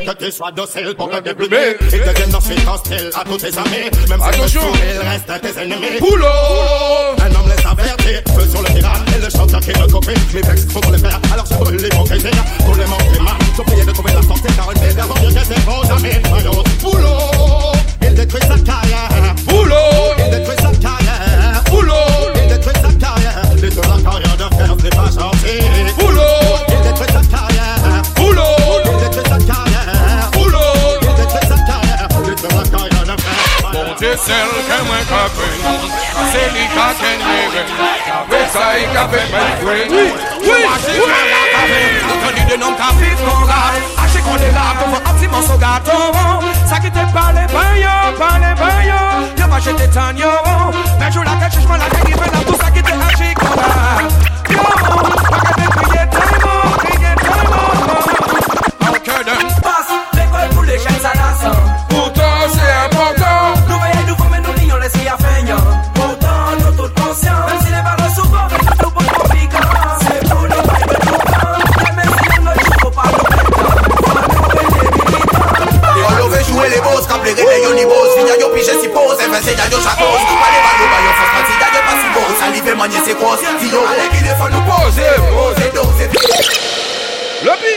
[0.00, 1.76] Ils veulent que tu sois docile pour te déplumer.
[1.92, 3.90] Ils deviennent ensuite hostiles à tous tes amis.
[4.08, 4.60] Même si Attention.
[4.74, 5.96] ils restent tes ennemis.
[5.98, 10.14] Up Un homme les avertit, feu sur le pirate Et le chanteur qui me copie,
[10.34, 11.20] les vexe, faut qu'on les faire.
[11.32, 12.28] Alors je brûle l'hypocrisie,
[12.64, 15.44] tous les manques mains J'ai prié de trouver la santé car vie avant mieux que
[15.44, 16.16] ses bons amis.
[16.28, 17.72] Voyons, boulot,
[18.02, 19.34] il détruit sa carrière.
[19.46, 19.74] Boulot
[20.18, 21.62] Il détruit sa carrière.
[21.70, 21.92] Boulot
[22.36, 23.42] Il détruit sa carrière.
[23.56, 25.94] Détruire la carrière de fer, c'est pas gentil.
[25.98, 26.67] Boulot
[34.24, 35.46] sel ke mwen kape.
[36.32, 37.62] Se li ka kenye we
[38.08, 39.76] Kape sa e kape men kwe.
[40.72, 41.80] Ache kon la kape.
[42.12, 45.42] Atoni de nom ka fit kon gat Ache kon de la kon fo apsi mon
[45.42, 45.98] so gato.
[46.70, 49.00] Sa ki te pale banyo, pale banyo
[49.38, 49.46] Yo.
[49.48, 50.32] Pa jete tan yo.
[51.00, 54.06] Menjou la ke chèchman la negive la tout sa ki te ache kon gat
[54.52, 55.27] Yo
[79.48, 83.14] Sedan yo chakos Wale ban yo bayon fos Kan sedan yo pasibos Salive manye se
[83.14, 86.04] kos Fiyo ale ki defan nou pose Pose doze
[87.48, 87.74] Lopi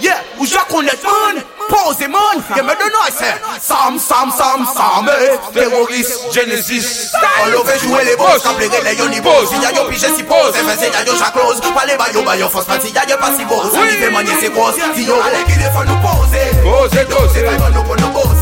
[0.00, 1.44] Yeah, ou jakonet man.
[1.68, 2.42] Pose man.
[2.56, 3.28] Yeme de noise
[3.60, 5.38] Sam, sam, sam, sam eh.
[5.52, 7.12] Terrorist, Genesis.
[7.14, 8.42] An love joue le boss.
[8.42, 10.56] Kaple rele yo yo pije si pose.
[10.58, 14.40] Efe sedan yo chakos Wale ban yo bayon fos Kan sedan yo pasibos Salive manye
[14.40, 18.10] se kos Fiyo ale ki defan nou pose Pose doze Sedan yo nou pon nou
[18.16, 18.41] pose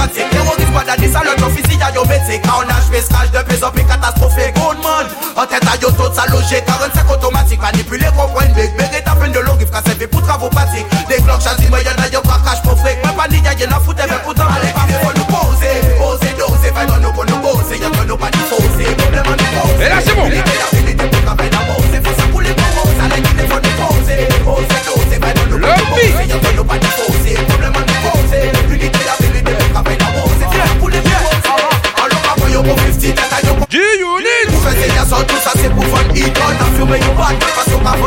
[0.00, 3.00] pratik Terorizm wad adi salot yo fizi ya yo metik A on ajve
[3.32, 8.08] de pezop e katastrofe goun man An tenta yo tot sa loje 45 otomatik Manipule
[8.16, 10.50] kompwen bek beret apen de lorif Ka seve pou travou
[11.08, 12.20] De klok chazil me yon a yo
[13.44, 16.30] ya yon a foute men poutan Ale pa fon nou pose Pose
[16.90, 17.78] Yon kon pose.
[17.78, 18.18] Problem
[19.26, 19.36] an
[20.16, 20.79] bon.
[35.10, 35.34] san tout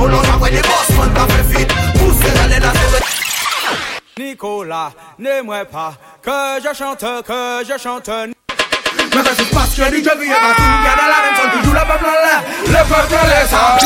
[0.00, 1.10] On boss, man
[1.50, 1.66] fit
[1.98, 8.08] Pousse la Nicolas, n'aimerais pas que je chante, que je chante.
[8.08, 12.04] Mais ça que passe, je dis, je viens dans la même zone, toujours le peuple
[12.04, 13.78] là, le peuple là.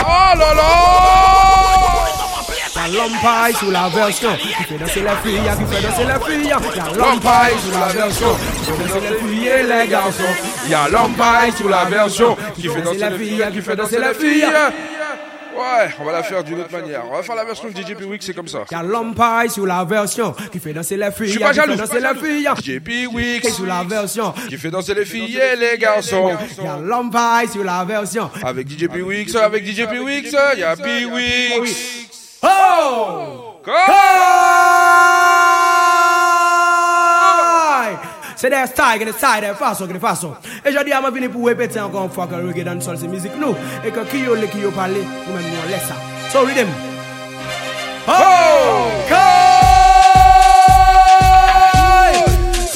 [0.00, 2.25] Oh là là!
[2.88, 6.48] L'empaille sous la version qui fait danser les filles, qui fait danser les filles.
[6.48, 10.22] Y'a l'empaille sous la version qui fait danser les filles et les garçons.
[10.64, 13.98] Il y a l'empaille sur la version qui fait danser les filles, qui fait danser
[13.98, 14.46] les filles.
[15.58, 17.02] Ouais, on va la faire d'une autre manière.
[17.10, 18.58] On va faire la version de DJ Piwik, c'est comme ça.
[18.70, 21.76] Y'a l'empaille sous la version qui fait danser les filles, Je suis pas jaloux.
[21.76, 22.48] danser les filles.
[22.62, 26.30] DJ Piwik Sous la version qui fait danser les filles et les garçons.
[26.62, 28.30] Y'a l'empaille sur la version.
[28.44, 32.06] Avec DJ Piwix, avec DJ Piwix, il y a Piwix.
[32.42, 33.60] Oh!
[33.64, 33.74] Koy!
[38.36, 40.36] Se de stay geni stay, de fason geni fason.
[40.64, 43.34] E jodi a man vini pou repete ankon fwa ke reggae dan sol se mizik
[43.40, 43.56] nou.
[43.82, 45.96] E ke ki yo le ki yo pale, nou men mwen lesa.
[46.30, 46.68] So ridem.
[48.06, 48.90] Oh!
[49.08, 49.26] Koy!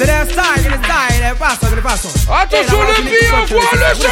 [0.01, 2.09] C'est les style, les style, les passo, les passo.
[2.33, 4.09] Attention les filles, on voit le chant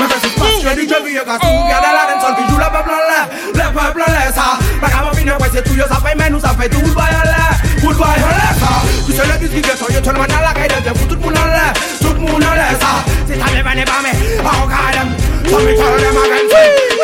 [0.00, 2.50] Mais ça se passe, je dis je vis, quand tu regardes la reine, sol qui
[2.50, 4.56] joue le peuple en l'air, le peuple en l'air, ça.
[4.80, 6.86] Ma gamme finit, ouais, c'est tout, yo, ça fait, mais nous, ça fait tout, vous
[6.86, 7.52] le voyez en l'air,
[7.82, 8.80] vous le voyez en l'air, ça.
[9.04, 11.04] Tu sais le disque, je suis, yo, tu le manges à la caille, je fous
[11.04, 13.04] tout le monde en l'air, tout le monde en l'air, ça.
[13.28, 15.04] C'est ta mère, n'est pas mais, on regarde,
[15.52, 16.94] ça me parle de ma gamme, c'est.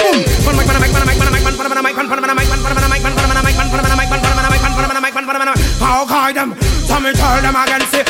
[5.81, 8.03] How guide them so me tell them again, say,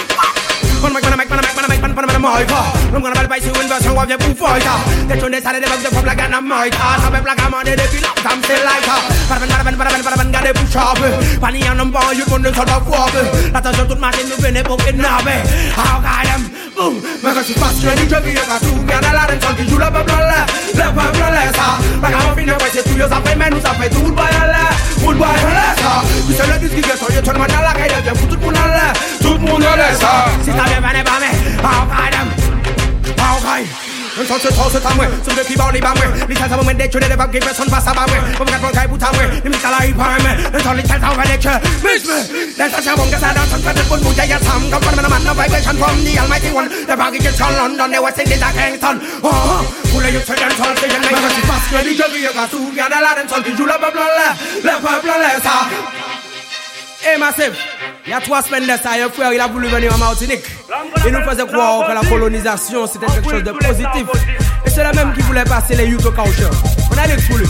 [0.81, 1.30] when am I gonna make
[1.81, 2.61] Man pan man mai va
[2.93, 4.63] Rum gonna buy you invest on what you boo fight
[5.09, 7.73] They turn this side of the pop like an mic Ah sabe black man they
[7.89, 8.85] feel up I'm like
[9.31, 11.01] Paraben paraben paraben paraben got a push up
[11.41, 12.53] Pani and um boy you run a
[14.63, 15.37] pocket nabe
[15.73, 16.53] How got them?
[16.77, 17.01] Boom.
[17.01, 18.61] You fast ready to be a got
[19.05, 19.97] a lot of you love.
[19.97, 20.45] A blala
[20.77, 22.35] Love a blala ça Black man.
[22.37, 22.51] fin
[31.71, 32.35] 抛开他们，
[33.17, 33.63] 抛开。
[34.17, 41.49] 人从此投诉他们，送给皮包里把门，你看他们的绝对的把给别从把沙把门，我们敢放开不他们，你们再来一盘门，人从你看他们的车，
[41.81, 42.53] 没事。
[42.59, 55.71] 但他想我们啥都从他的本不在呀，他们搞不那么慢，那 vibration from the almighty one，在把给就从伦敦的我心里打开 ton，哦，不能用吹人从谁人来，我是把谁的这个也搞输，呀那拉人从给住了不不了，了不不了啥，
[57.07, 57.55] 哎 massive。
[58.11, 60.43] Il y a trois semaines de ça, un frère il a voulu venir en Martinique.
[61.07, 64.05] Il nous faisait croire que la colonisation c'était quelque chose de positif.
[64.67, 66.51] Et c'est la même qui voulait passer les culture.
[66.91, 67.47] On a dit pour lui.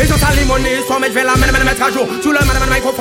[0.00, 2.06] Et je salis mon histoire, mais je vais la mettre à jour.
[2.22, 2.38] Sous le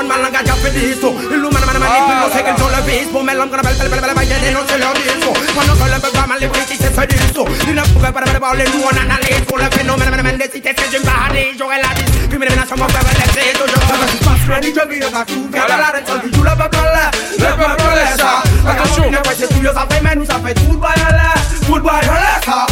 [0.07, 1.13] ma langue a des histoires.
[1.31, 3.09] Il ont le vice.
[3.11, 5.37] Pour mes langues, dénoncer leur discours.
[5.55, 7.15] Pendant que le peuple va mal, les fait du.
[7.67, 9.45] Ils ne pouvaient pas parler, on analyse.
[9.47, 12.75] Pour le phénomène, des cités, c'est une la vie, puis mes nations
[15.25, 15.51] toujours.
[15.53, 15.77] La
[16.43, 17.11] le peuple là.
[17.37, 18.43] Le peuple là.
[18.71, 20.95] Attention, ne pas c'est tout, ça fait, mais nous ça fait tout le bail.
[21.65, 22.01] Tout le bail
[22.45, 22.65] ça.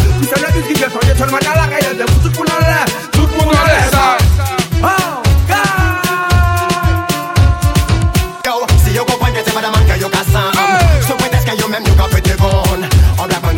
[2.34, 2.89] Tout le.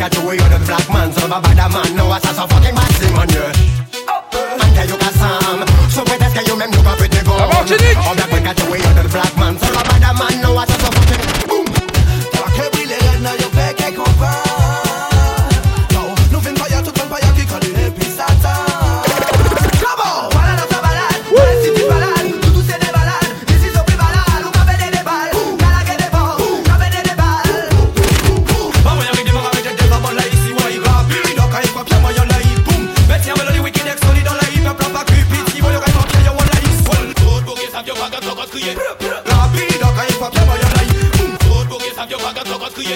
[0.01, 1.93] got you, you're the black man, so bad man,
[2.25, 2.73] I saw fucking.
[2.73, 4.23] Oh.
[4.65, 5.61] And you got some,
[5.93, 7.37] so pretend que you même you got pretty bon.
[7.37, 8.90] On black got you,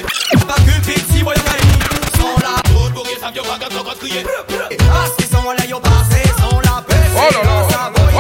[0.01, 0.83] Pas que
[2.17, 3.05] Sans la route pour
[5.79, 6.83] passé Sans la
[7.17, 7.29] Oh
[8.13, 8.19] Oh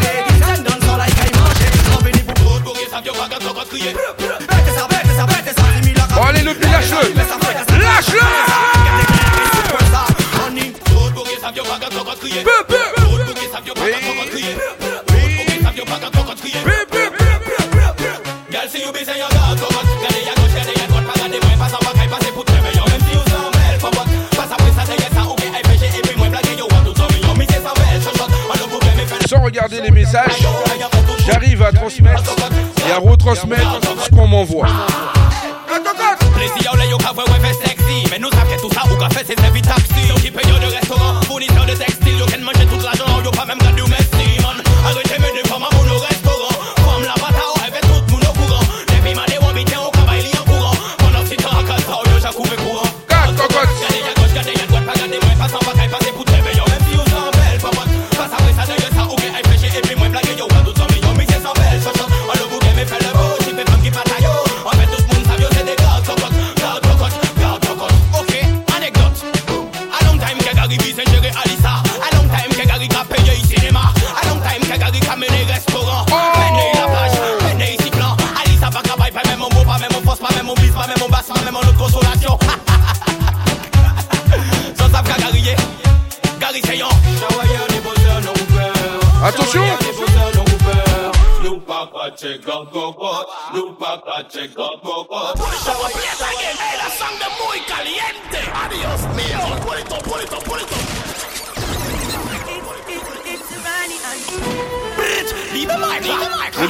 [0.00, 0.22] Les
[6.28, 8.71] Allez le plus lâche-le Lâche-le
[31.26, 32.34] j'arrive à transmettre
[32.86, 34.66] et à retransmettre ce qu'on m'envoie.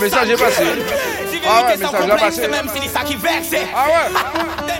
[0.03, 0.64] message est passé.
[1.46, 2.48] Ah ouais, message a.
[2.48, 3.55] Même si ça qui vexe.
[3.74, 4.72] Ah ouais.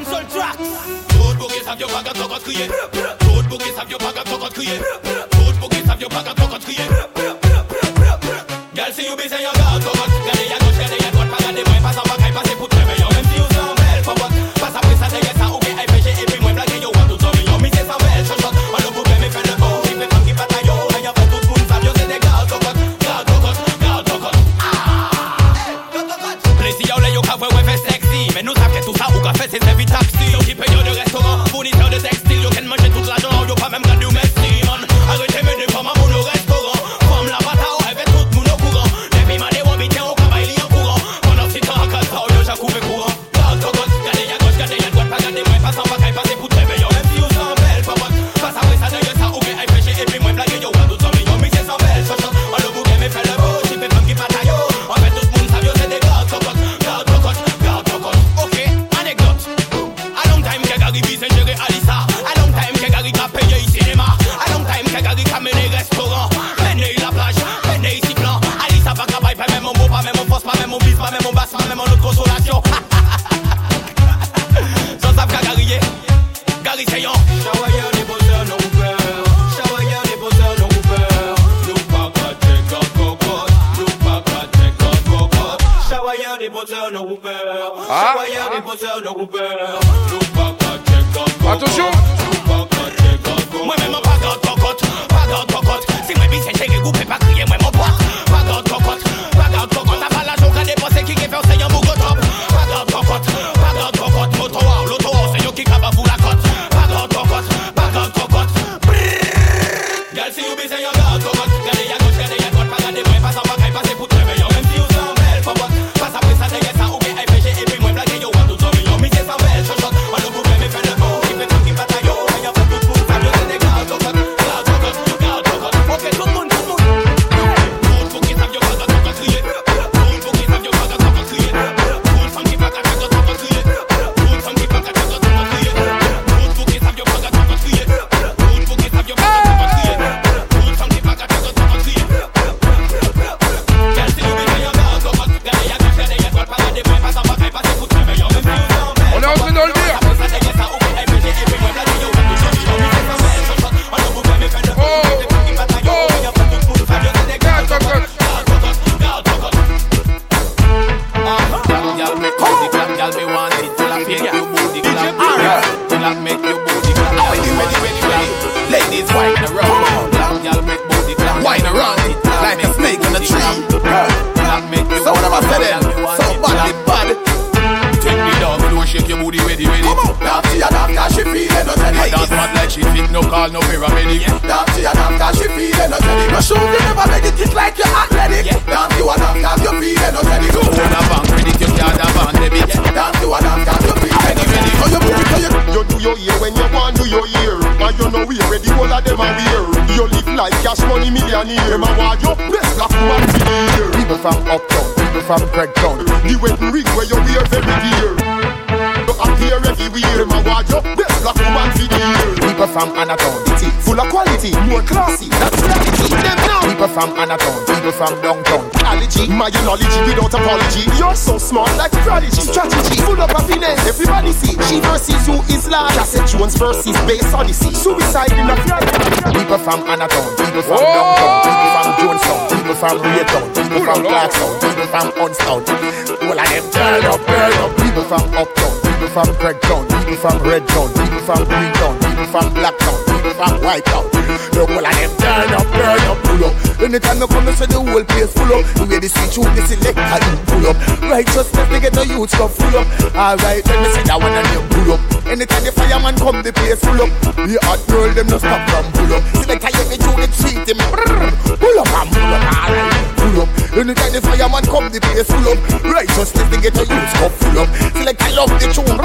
[249.33, 250.76] The way the out, you pull up.
[251.09, 252.85] Righteousness, they get the youth stuff full up.
[253.16, 255.01] Alright, let me say that one and you pull up.
[255.24, 257.09] Anytime the fireman come, the place full up.
[257.41, 259.24] The hot girl, them no stop from pull up.
[259.33, 263.49] Selector, you me through the treat Pull up and pull up, alright Pull up.
[263.72, 265.59] Anytime the fireman come, the place full up.
[265.80, 267.68] Righteousness, they get the youth stuff full up.
[267.97, 269.01] Selector, love the tune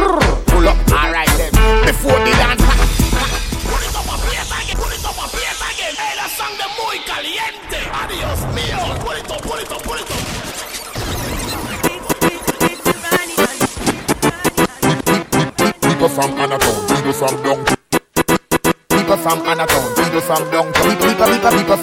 [0.51, 1.55] Pull up, alright then.
[1.87, 2.67] Before the dance
[6.87, 7.77] muy caliente.
[8.03, 8.39] Adiós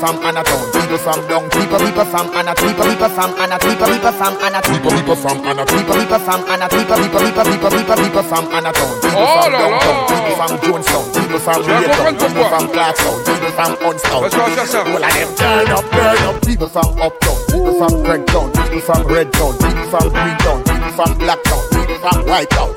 [0.05, 1.48] from Anatown, people from downtown.
[1.48, 3.72] People, people from Anatown, people, people from Anatown.
[3.72, 4.76] People, people from Anatown.
[4.76, 5.78] People, people from Anatown.
[5.80, 6.80] People, people from Anatown.
[6.84, 8.92] People, people, people, people, people, people from Anatown.
[9.00, 9.80] People Oh from là là.
[10.05, 11.05] People from Jonestown.
[11.16, 12.20] People from Tu vas Raytown.
[12.20, 13.16] People from Clarkstown.
[13.24, 14.20] People from Unstown.
[14.20, 14.80] Parce qu'on va faire ça.
[14.84, 16.36] All of them turn up, turn up.
[16.44, 17.38] People from Uptown.
[17.48, 18.48] People from Craigtown.
[18.52, 19.52] People from Redtown.
[19.57, 20.59] People from Greentown.
[20.68, 21.62] People from Blacktown.
[21.72, 22.70] People from Whitetown.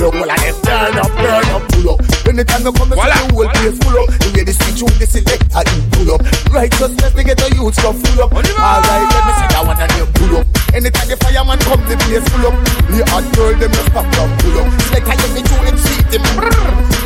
[0.00, 2.13] Look, all of them turn up, turn up, pull up.
[2.34, 4.10] Anytime you come, you the whole place full up.
[4.10, 6.20] The way the switch out, the selector, you pull up.
[6.50, 8.34] Righteousness, they get the youth stuff full up.
[8.34, 10.46] Alright, let me see that one and you pull up.
[10.74, 12.58] Anytime the fireman come, the place full up.
[12.90, 14.66] The hot girl, them just stop from pull up.
[14.90, 16.26] Selector, you me through the treat them.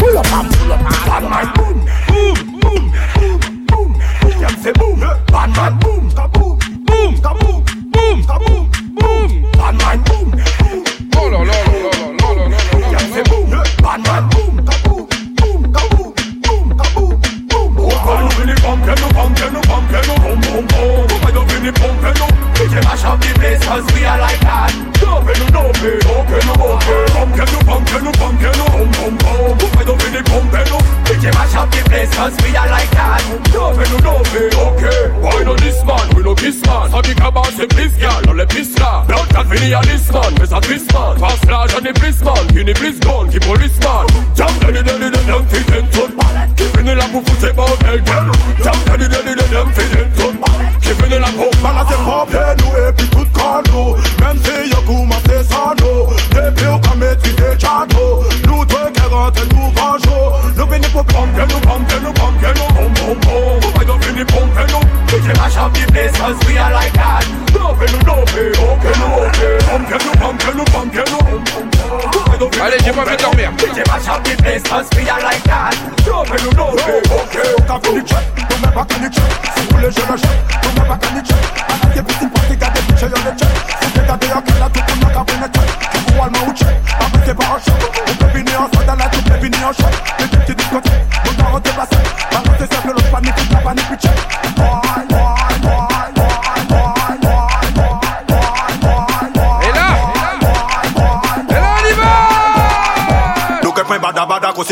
[0.01, 0.81] Pull up and pull up.
[1.05, 1.77] Bad man, boom,
[2.09, 2.85] boom, boom,
[3.21, 3.37] boom,
[3.69, 3.91] boom.
[4.33, 4.97] Them say boom,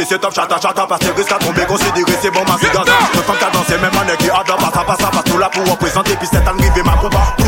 [0.07, 3.20] se top chata chata Pas se risque à tomber Considéré c'est bon ma gaza Ne
[3.22, 6.28] femme qu'à danser Même année qui adore Passa passa Passe nous là pour représenter Puis
[6.30, 7.34] c'est arrivé ma combat.
[7.38, 7.46] Tout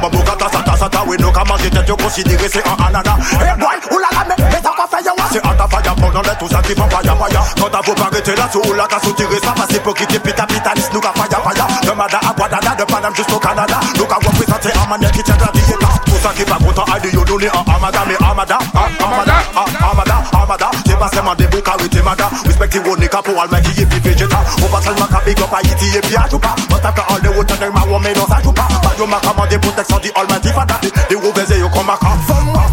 [0.00, 3.16] Mambo Sata sata Oui nous qu'à manger Tête considéré c'est un anana.
[3.40, 6.36] Hey boy Oulala mais Mais ça va faire yawa C'est à ta faya Pendant les
[6.38, 7.40] tout ça qui font faya faya.
[7.58, 11.00] Quand t'as vous pas arrêter là Sur la casse ça Passe hypocrite Pita pitaliste Nous
[11.00, 11.38] qu'à faya.
[11.42, 13.80] Faya De Mada à Guadana De Paname jusqu'au Canada.
[13.98, 15.74] Nous qu'à représenter Un manière qui tient la vie
[16.06, 20.14] Pour ça qui pas content Aïe yo un Amada Mais Amada ah, Amada ah, Amada
[20.42, 20.70] Amada.
[20.86, 22.28] C'est pas seulement carry the mother.
[22.46, 24.40] Respect the one nigga poor like he be vegeta.
[24.64, 27.56] Over tell maka big up I eat the AP ajupa But after all the water
[27.56, 30.50] them my woman me no sajupa But you maka man the protect so the almighty
[30.50, 30.78] father.
[30.82, 32.63] The overs say you come back up from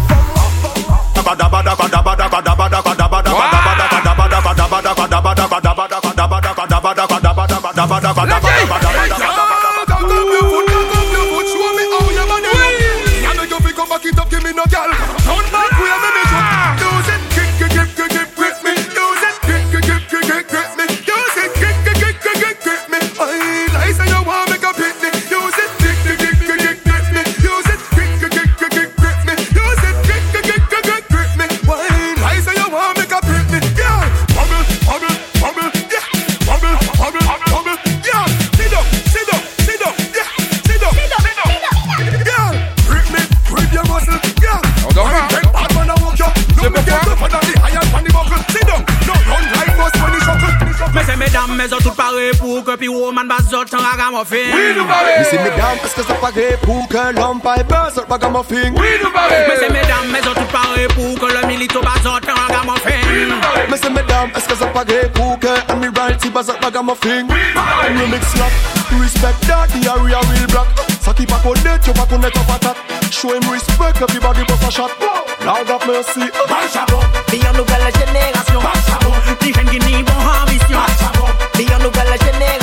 [54.12, 54.52] ragamuffin.
[54.52, 55.18] We do babe.
[55.18, 58.06] Me see me dame parce que ça paraît pour que l'homme pas est bas sur
[58.08, 58.72] ragamuffin.
[58.74, 59.48] We do babe.
[59.48, 63.00] Me see me dame mais autres paraît pour que le milito bas sur ragamuffin.
[63.70, 67.26] Me see me dame est-ce que ça paraît pour que Admiralty bas sur ragamuffin.
[67.82, 68.52] Remix up.
[69.00, 70.68] respect that the area will block.
[71.00, 72.76] Ça qui pas connaître, tu pas connaître ta patate.
[73.10, 74.90] Show him respect, everybody bust a shot.
[75.44, 77.02] Lord of mercy, bal chabot.
[77.30, 79.14] Bien nouvelle génération, bal chabot.
[79.40, 81.28] Dis rien qui n'y bon ambition, bal chabot.
[81.56, 82.61] Bien nouvelle génération.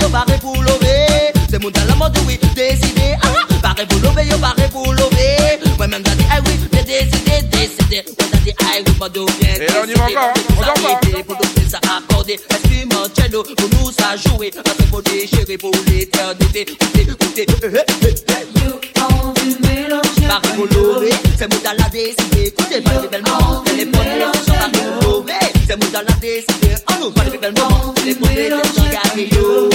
[0.00, 1.32] Yo, barré pour lever.
[1.50, 3.14] C'est mon mode, oui, décidé.
[3.22, 3.28] Ah,
[3.62, 5.58] barré pour lever, yo, barré pour lever.
[5.76, 8.04] Moi-même, t'as dit, ah oui, j'ai décidé, décidé.
[8.06, 9.54] Moi, t'as dit, ah oui, pas de bien.
[9.54, 10.40] Et là, on y va encore, hein.
[10.50, 11.22] on dort pas.
[11.26, 12.40] Pour donner ça accordé,
[13.56, 14.50] pour nous, ça jouer.
[14.50, 14.76] Parce
[15.58, 16.66] pour l'éternité.
[16.94, 18.06] Écoutez, écoutez, eh.
[20.26, 22.46] Barré pour lever, c'est mon la décidé.
[22.46, 23.92] Écoutez, pas de belles moments, téléphone,
[24.44, 25.32] sont barré pour lever.
[25.66, 26.74] C'est mon la décidé.
[26.88, 27.54] Oh non, pas de téléphone,
[28.74, 29.65] sont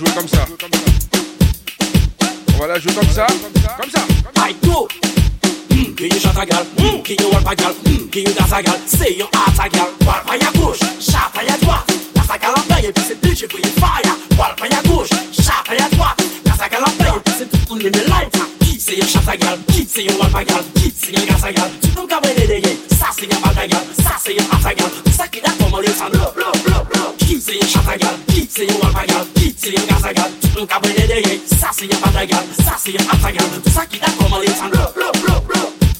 [0.00, 0.46] jouer comme ça.
[2.54, 3.26] On va la jouer comme ça.
[3.78, 4.00] Comme ça.
[5.70, 6.64] Mm, Qui you shot a gal,
[7.04, 7.74] qui you walp a gal,
[8.10, 11.36] qui you dance a gal, say you art a gal, walp a ya gauche, shot
[11.38, 14.16] a ya droite, dance a gal en paye, et puis c'est DJ pour you fire,
[14.38, 17.34] walp a ya gauche, shot a ya droite, dance a gal en paye, et puis
[17.38, 18.38] c'est tout pour les lights,
[18.80, 22.32] Kit se yon chatagal, kit se yon wapagal, kit se yon gasagal Tu pou kabre
[22.32, 25.96] de deye, sa se yon batagal, sa se yon atagal Sa ki da koman yon
[25.98, 29.74] san blop blop blop blop Kit se yon chatagal, kit se yon wapagal, kit se
[29.74, 33.52] yon gasagal Tu pou kabre de deye, sa se yon batagal, sa se yon atagal
[33.68, 35.89] Sa ki da koman yon san blop blop blop blop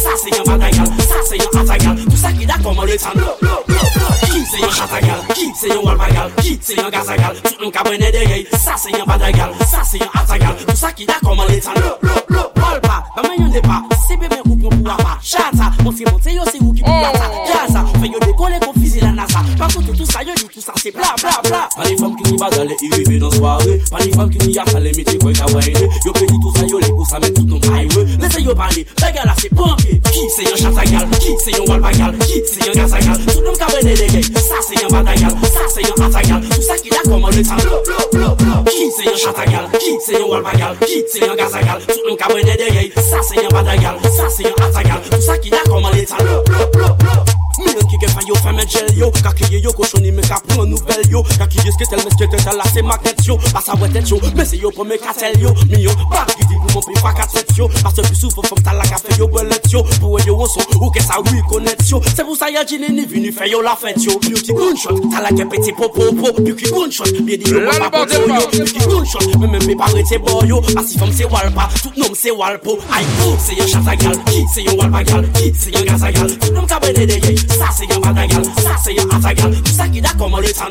[0.00, 3.12] Sa se yon batagal, sa se yon atagal Tout sa ki da koman le tran
[3.14, 6.88] Blok, blok, blok, blok Ki se yon chatagal, ki se yon walbagal Ki se yon
[6.88, 10.92] gazagal, tout an kabwene deyey Sa se yon batagal, sa se yon atagal Tout sa
[10.96, 14.56] ki da koman le tran Blok, blok, blok, walpa Baman yon depa, sebe men ou
[14.56, 16.40] kon pou wapa Chata, monsi monsi oh.
[16.40, 19.42] yo se ou ki pou wata Gaza, fe yo dekole kon fizi la nasa.
[19.58, 21.68] Pakote tout sa yo di tout sa se bla bla bla.
[21.76, 24.54] Pa li fam ki ni badale, i vive nan soare Pa li fam ki ni
[24.56, 28.06] yasale, meti kwen kabwene Yo pedi tout sa yo le kousa men tout nou kaiwe
[28.22, 32.42] Lese yo pale, bagala se pompe Ki se yon chatagal, ki se yon walbagal, ki
[32.46, 36.04] se yon gazagal Tout nou kabene de gey, sa se yon badagal, sa se yon
[36.06, 39.66] atagal Tout sa ki la komande tan blop blop blop blop Ki se yon chatagal,
[39.74, 43.40] ki se yon walbagal, ki se yon gazagal Tout nou kabene de gey, sa se
[43.40, 47.04] yon badagal, sa se yon atagal Tout sa ki la komande tan blop blop blop
[47.04, 49.10] blop Mè ki gen fay yo fè mè jel yo.
[49.22, 51.22] Kakye yo koshoni mè ka pran nouvel yo.
[51.38, 53.36] Kakye sketel mè sketel tala se magnet yo.
[53.54, 55.52] Basa wè tet yo, mè se yo pou mè katel yo.
[55.70, 57.68] Mi yo, bak gidi pou mè pri fwa katet yo.
[57.84, 59.84] Basa pi soufou fòm tala ka fè yo belet yo.
[59.98, 62.00] Pou wè yo oso, ou ke sa wè konet yo.
[62.08, 64.16] Se pou sa yal jine ni vini fè yo la fèt yo.
[64.26, 67.78] Mè ki gounchot, tala ke peti popo po Mè ki gounchot, mè di yo wè
[67.84, 68.40] pa pote yo.
[68.56, 70.62] Mè ki gounchot, mè mè mè pare te bo yo.
[70.80, 74.44] Asi fòm se walpa, tout nom se walpo Ay pou, se yon chata gal, ki
[74.54, 77.49] se yon walpa gal Ki se yon gaza gal, nom tabene de ye.
[77.58, 80.70] Sa se yon bagagal, sa se yon afagal Tout sa ki da koman le tan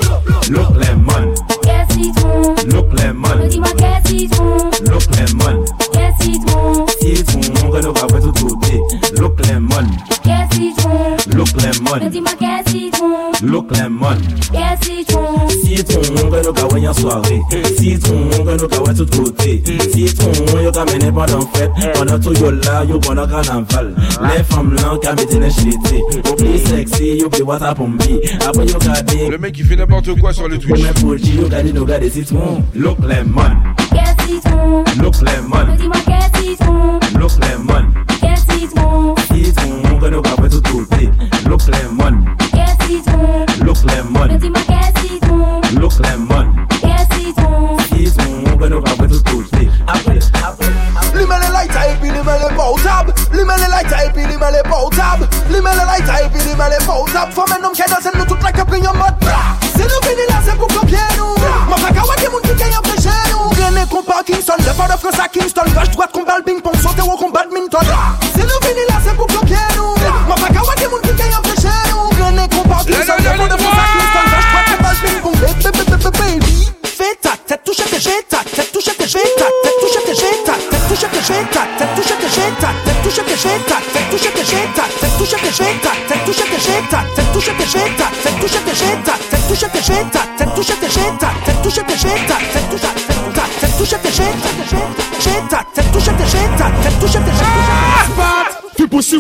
[0.50, 7.72] Look lemon Ke citron Look lemon Di mwa ke citron Look lemon Ke citron Citron,
[7.74, 8.76] relo pa vwe tout kote
[9.20, 9.88] Look lemon
[10.24, 14.20] Ke citron Look lemon Di mwa ke citron Look lemon
[14.52, 17.38] Ke citron Citron, relo ka wè yon soare
[17.78, 19.52] Citron, relo ka wè tout kote
[19.94, 24.44] Citron, yo ka mene pandan fèt Pandan tou yo la, yo pandan kanan val Le
[24.52, 28.22] fam lan ka mette nen chete Oblise sexy, you play what happened me.
[28.46, 29.30] Après, you got me.
[29.30, 30.82] Le mec, il fait n'importe quoi sur le Twitch.
[30.82, 32.32] Mais pour you got it, you got it.
[32.76, 33.76] Look lemon.
[33.94, 34.84] Yes, it's mon.
[35.02, 35.76] Look lemon.
[35.76, 35.98] Dis-moi,
[36.44, 37.00] it's mon.
[37.20, 37.94] Look lemon.
[38.22, 39.19] Yes, it's.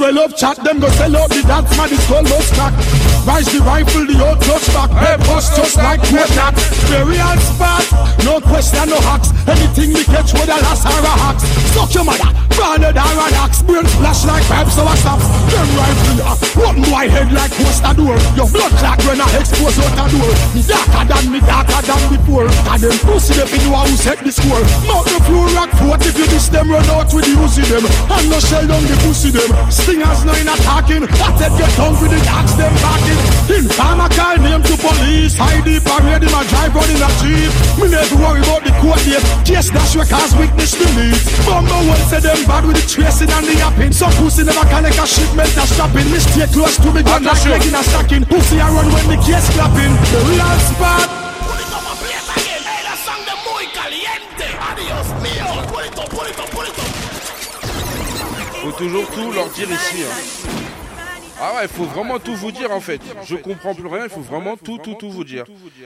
[0.09, 2.73] People see we love chat, them go sell out the dance man, it's almost crack.
[3.27, 4.89] Rise the rifle, the old touch back.
[4.89, 6.55] Hey, bust just like quarterback.
[6.89, 7.85] Very on spot,
[8.25, 9.29] no question, no hacks.
[9.47, 11.43] Anything we catch with a lass or a hacks.
[11.73, 13.61] Suck your mother, branded an axe.
[13.61, 15.38] Brain flash like pipes, so I stop.
[15.49, 18.17] Them rifle, uh, one boy head like poster door.
[18.37, 20.33] Your blood clot when I expose out the door.
[20.53, 22.45] Me darker than me, darker than before.
[22.69, 24.61] And them pussy them in who set the score.
[24.85, 27.81] Mount the floor rock fort if you diss them, run out with the Uzi them.
[27.81, 29.49] And no shell down the pussy them.
[29.73, 31.09] Stingers no in attacking.
[31.41, 33.21] Said get down with the dogs them backing.
[33.49, 35.33] Informer call name to police.
[35.33, 37.51] ID parade him a drive in a jeep.
[37.81, 39.25] Me never worry about the court date.
[39.49, 41.09] Case dash we cause witness to me.
[41.41, 43.93] Bumble one say them bad with the tracing and the yapping.
[43.93, 45.38] Some pussy never collect a shipment
[46.51, 48.25] close to me gun like leg in a stacking.
[48.25, 49.93] Pussy I run when the case clapping.
[50.11, 51.09] The real spot.
[58.61, 60.03] Faut toujours tout leur dire ici.
[60.03, 60.58] hein.
[61.41, 62.99] Ah ouais, il faut vraiment tout vous dire en fait.
[63.25, 65.45] Je comprends plus rien, il faut vraiment tout, tout, tout vous dire.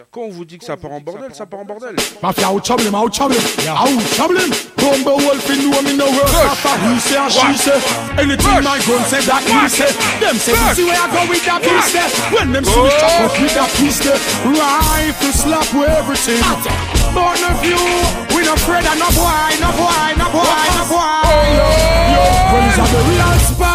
[0.10, 1.96] Quand on vous dit que ça part en bordel, ça part en bordel.
[2.24, 3.36] Mafia out trouble out trouble
[3.70, 4.42] out trouble.
[4.78, 6.34] Bumble wolf in know me no worse.
[6.34, 7.78] After he say and she say,
[8.18, 9.94] anything my gun say that he say.
[10.20, 12.10] Them say we see where I go with that piece there.
[12.34, 14.18] When them see me chop up with that piece there,
[14.50, 16.42] rifle slap with everything.
[17.14, 17.78] But no few,
[18.34, 21.46] we no afraid of no boy, no boy, no boy, no boy.
[21.54, 21.70] Yo,
[22.10, 22.24] yo,
[22.58, 23.73] when is the real spot?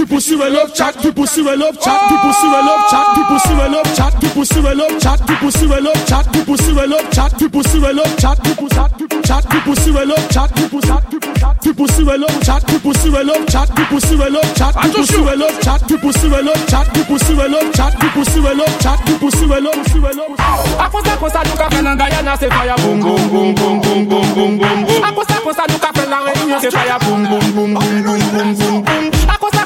[0.00, 3.14] People see we love chat, people see we love chat, people see we love chat,
[3.14, 6.32] people see we love chat, people see we love chat, people see we love chat,
[6.32, 9.76] people see we love chat, people see we love chat, people chat, people chat, people
[9.76, 13.10] see we love chat, people chat, people chat, people see we love chat, people see
[13.10, 16.28] we love chat, people see we love chat, people see we love chat, people see
[16.32, 19.46] we love chat, people see we love chat, people see we love chat, people see
[19.46, 20.40] we love, see we love.
[20.80, 25.04] Akosa kosa café dans Guyana c'est fire boom boom boom boom boom boom boom boom.
[25.04, 29.19] Akosa kosa café dans Réunion c'est fire boom boom boom boom boom boom boom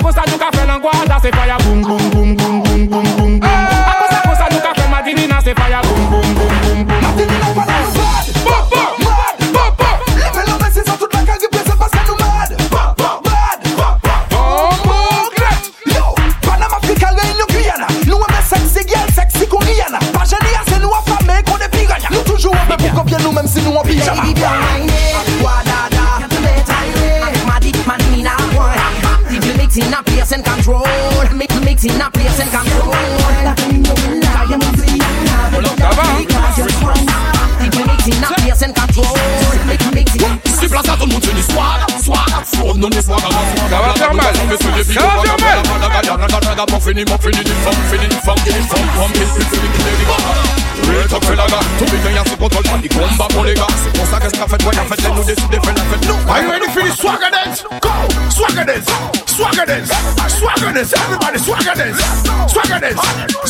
[0.05, 0.69] cause that you can fell
[1.33, 1.57] fire.
[1.65, 3.41] Boom, boom, boom, boom, boom, boom, boom, boom.
[3.41, 4.89] A cause that cause that you can fell,
[5.57, 5.81] fire.
[5.81, 7.05] Boom, boom, boom, boom, boom.
[22.11, 24.23] Nous toujours un nous même si nous en pijama.
[29.75, 30.83] mix in a place and control.
[31.35, 32.95] Mix, mix in a place and control.
[40.61, 44.15] Tu places à tout le monde une histoire, soit, soit, non, histoire, ça va faire
[44.15, 45.55] mal, ça va faire mal.
[46.81, 47.43] Fini, fini,
[47.91, 48.45] fini, fini,
[50.89, 53.67] Real talk fella ga To be gagné sous contrôle pas du combat pour les gars
[53.83, 56.11] C'est pour ça que ce qu'a fait toi y'a fait nous décider fait la fête
[56.29, 57.65] Are you ready for the swagger dance?
[57.81, 57.94] Go
[58.55, 58.87] Swagger dance!
[59.27, 59.91] Swagger dance!
[60.39, 60.93] Swagger dance!
[60.95, 61.99] Everybody swagger dance!
[62.53, 63.01] Swagger dance!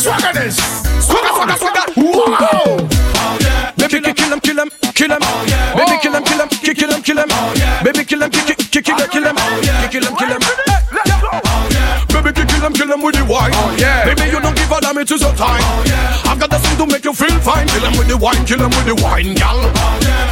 [0.01, 0.57] Swagger dance!
[1.05, 1.85] Swagger, swagger, swagger!
[1.95, 2.89] Wow!
[3.77, 5.21] Baby, kill kill him, kill him, kill him.
[5.77, 7.29] Baby, kill him, kill him, kill kill him, kill him.
[7.85, 9.35] Baby, kill him, kill kill kill kill kill him,
[9.93, 10.41] kill him, kill him.
[12.09, 13.53] Baby, kill them, kill with the wine.
[14.09, 16.24] Baby, you don't give a damn, it is your time.
[16.85, 17.67] To make you feel fine.
[17.67, 19.57] Kill them with the wine, kill them with the wine, gal.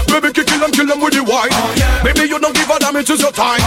[0.07, 1.53] Baby, kill them, kill them with the wine.
[2.05, 3.61] Baby, you don't give a damn, it is your time.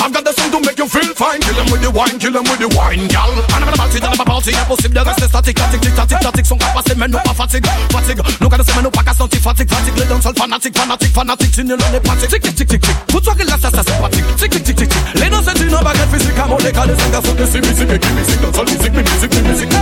[0.00, 1.40] I've got the thing to make you feel fine.
[1.40, 3.32] Kill them with the wine, kill them with the wine, gal.
[3.56, 6.58] And I'm party, dans la party, impossible de rester statique, statique, tic, tatic, tatic, sont
[6.58, 8.20] capables, mais non pas fatigue, fatigue.
[8.40, 9.96] Nous quand c'est nous pas qu'à sentir fatigue, fatigue.
[9.96, 12.28] Les danseurs fanatiques, fanatiques, fanatiques, si nous les pratiques.
[12.28, 12.94] Tic, tic, tic, tic, tic.
[13.10, 14.24] Faut toi que là, ça, ça, c'est pratique.
[14.36, 14.98] Tic, tic, tic, tic, tic.
[15.14, 17.98] Les danseurs, c'est une baguette physique, à mon décalé, un garçon de c'est musique, et
[17.98, 19.77] qui musique, danseur, musique, mais musique, mais musique.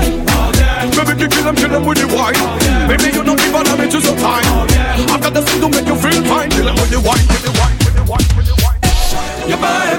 [1.17, 2.37] Baby, kill them, kill them with the wine.
[2.93, 4.45] Baby, you don't give a damn, it is your time.
[5.09, 6.51] I've got the thing to make you feel fine.
[6.53, 8.77] Kill them with the wine, with the wine, with the wine, with the wine.
[9.49, 9.96] Your body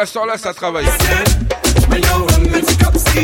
[0.00, 0.86] à ce temps-là, ça travaille.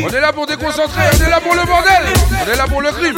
[0.03, 2.81] On est là pour déconcentrer, on est là pour le bordel, on est là pour
[2.81, 3.15] le crime.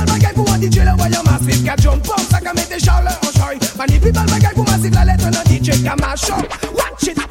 [0.00, 3.00] people bagay the an DJ le woyo masif Ka jump up, can make mette jaw
[3.00, 3.58] le sorry.
[3.58, 7.29] Fani people bagay pou let them know nan DJ ka machop Watch it.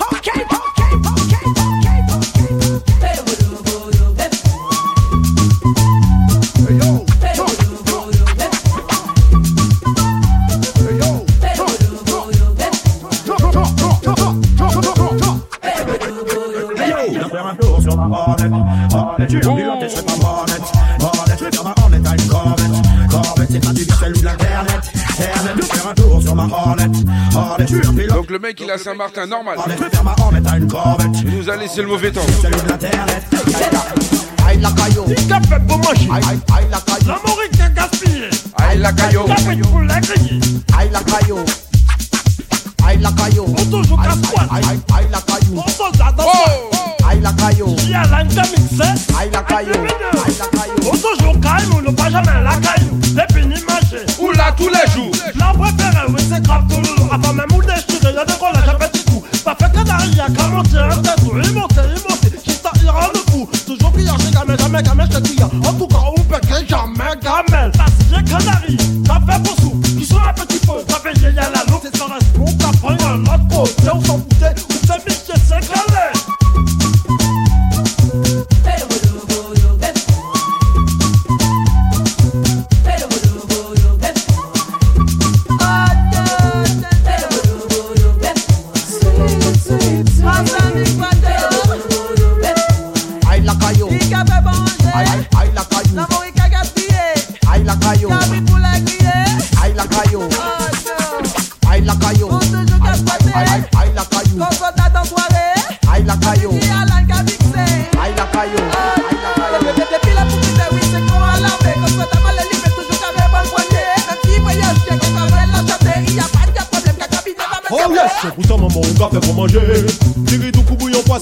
[28.70, 29.58] la Saint-Martin, normal.
[29.58, 31.10] On préfère ma Hornet à une Corvette.
[31.24, 32.22] Il nous a laissé le mauvais temps.
[32.40, 33.24] Celui de l'internet.
[34.48, 35.04] Aïe la caillou.
[35.06, 36.08] Handicap fait beau manger.
[36.12, 37.08] Aïe la caillou.
[37.08, 38.30] La morine qui a gaspillé.
[38.58, 39.24] Aïe la caillou.
[39.24, 40.40] Café pour la grille.
[40.78, 41.40] Aïe la caillou.
[42.86, 43.46] Aïe la caillou.
[43.58, 44.48] On touche au casse-poil.
[44.52, 45.64] Aïe la caillou.
[45.66, 46.30] On s'en dans oh,
[46.72, 47.06] oh.
[47.10, 47.76] Aïe la caillou.
[47.80, 48.84] J'y ai la mixé.
[49.20, 49.72] Aïe la caillou.
[49.74, 50.91] Aïe la caillou.
[50.91, 51.82] On touche au caillou.
[51.82, 53.00] Ne pas jamais la caillou.
[53.02, 54.06] Depuis ni manger.
[54.20, 55.12] Oula tous les jours.
[55.36, 56.99] La préférée, oui, c'est grave tout le
[60.60, 61.15] monter un tête.
[61.22, 63.49] Il monte, il monte, qui t'a il rend le fou.
[63.65, 65.44] Toujours chez gamel, jamais gamel, je te dis.
[65.44, 67.72] En tout cas, on peut que jamais gamel.
[67.77, 68.77] Parce que j'ai canari,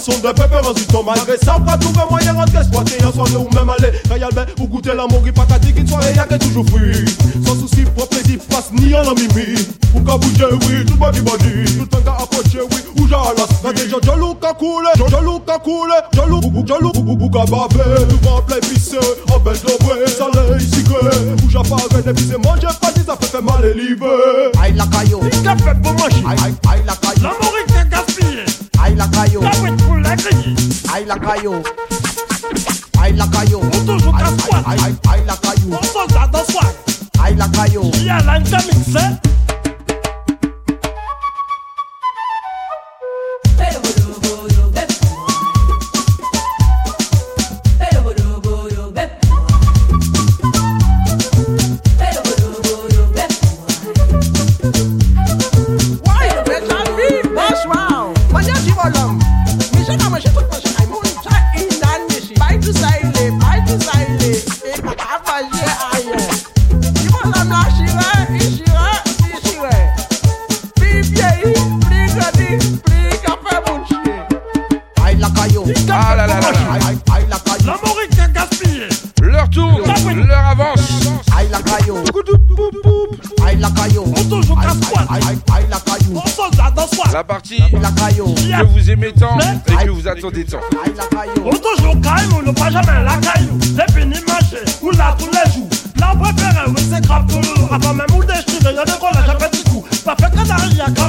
[0.07, 3.69] poisson de pépé en ton Malgré ça, va trouver moyen exploiter Un soirée ou même
[3.69, 3.91] aller
[4.33, 7.05] bain ou goûter l'amour Il pas qu'à qu'une soirée y'a toujours fruit
[7.45, 9.55] Sans souci, pour plaisir, passe ni en la mimi
[9.93, 13.97] Ou qu'à bouger, oui, tout body Tout le temps approcher, oui, ou j'alas Quand déjà
[14.03, 15.97] jaloux qu'à couler, jaloux qu'à couler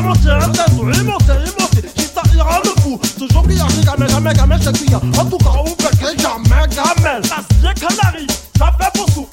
[0.08, 0.50] monter un
[1.94, 3.00] qui t'a il rend le fou.
[3.18, 4.94] Toujours qu'il y a chez gamel, jamais gamel, je te dis.
[4.94, 7.22] En tout cas, on peut que jamais gamel.
[7.28, 8.26] Parce que les canaries,
[8.56, 9.27] ça pour sous.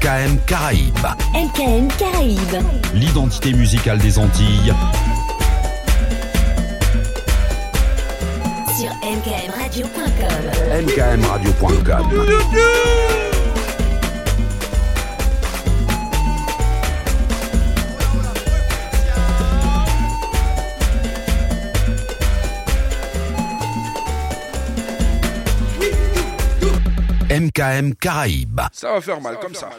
[0.00, 1.06] MKM Caraïbes,
[1.98, 2.62] Caraïbes.
[2.94, 4.72] l'identité musicale des Antilles.
[8.78, 10.86] Sur mkmradio.com.
[10.86, 12.06] mkmradio.com.
[27.30, 28.60] MKM Caraïbes.
[28.72, 29.70] Ça va faire mal comme ça.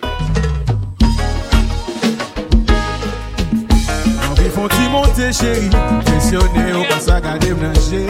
[4.32, 5.70] Envie font-ils monter chérie.
[6.06, 8.08] Questionner au pas à garder manger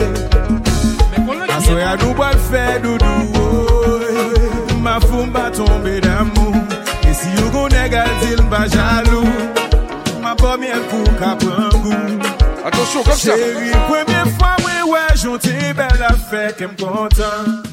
[1.49, 4.75] Assoy à nous pas le faire doudou oh, eh, eh.
[4.75, 6.53] Ma femme va tomber d'amour.
[7.09, 9.27] Et si vous connaissez Galdil pas jaloux.
[10.21, 11.95] Ma première coup qu'a prend goût.
[12.63, 13.35] Attention comme ça.
[13.35, 17.70] Chérie, première fois ouais ouais J'entends belle affaire qui me content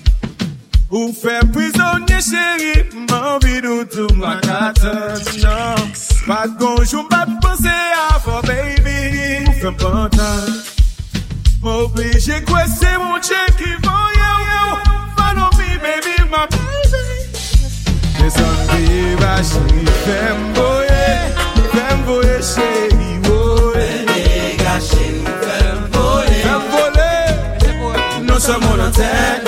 [0.90, 5.82] Ou fè prizonye chéri, mwen vidou tou makatan chan
[6.24, 7.74] Pat gonjou mbat pense
[8.14, 8.94] avon baby,
[9.44, 10.46] ou fè mpantan
[11.60, 14.62] Mwen oblije kwe se mwen chè ki von yo.
[15.18, 17.04] Follow me baby, my baby
[18.16, 21.04] Mwen son viva chéri, fè mboye,
[21.74, 29.47] fè mboye chéri woye Mwen nega chéri, fè mboye, fè mboye Non se mwen antenne.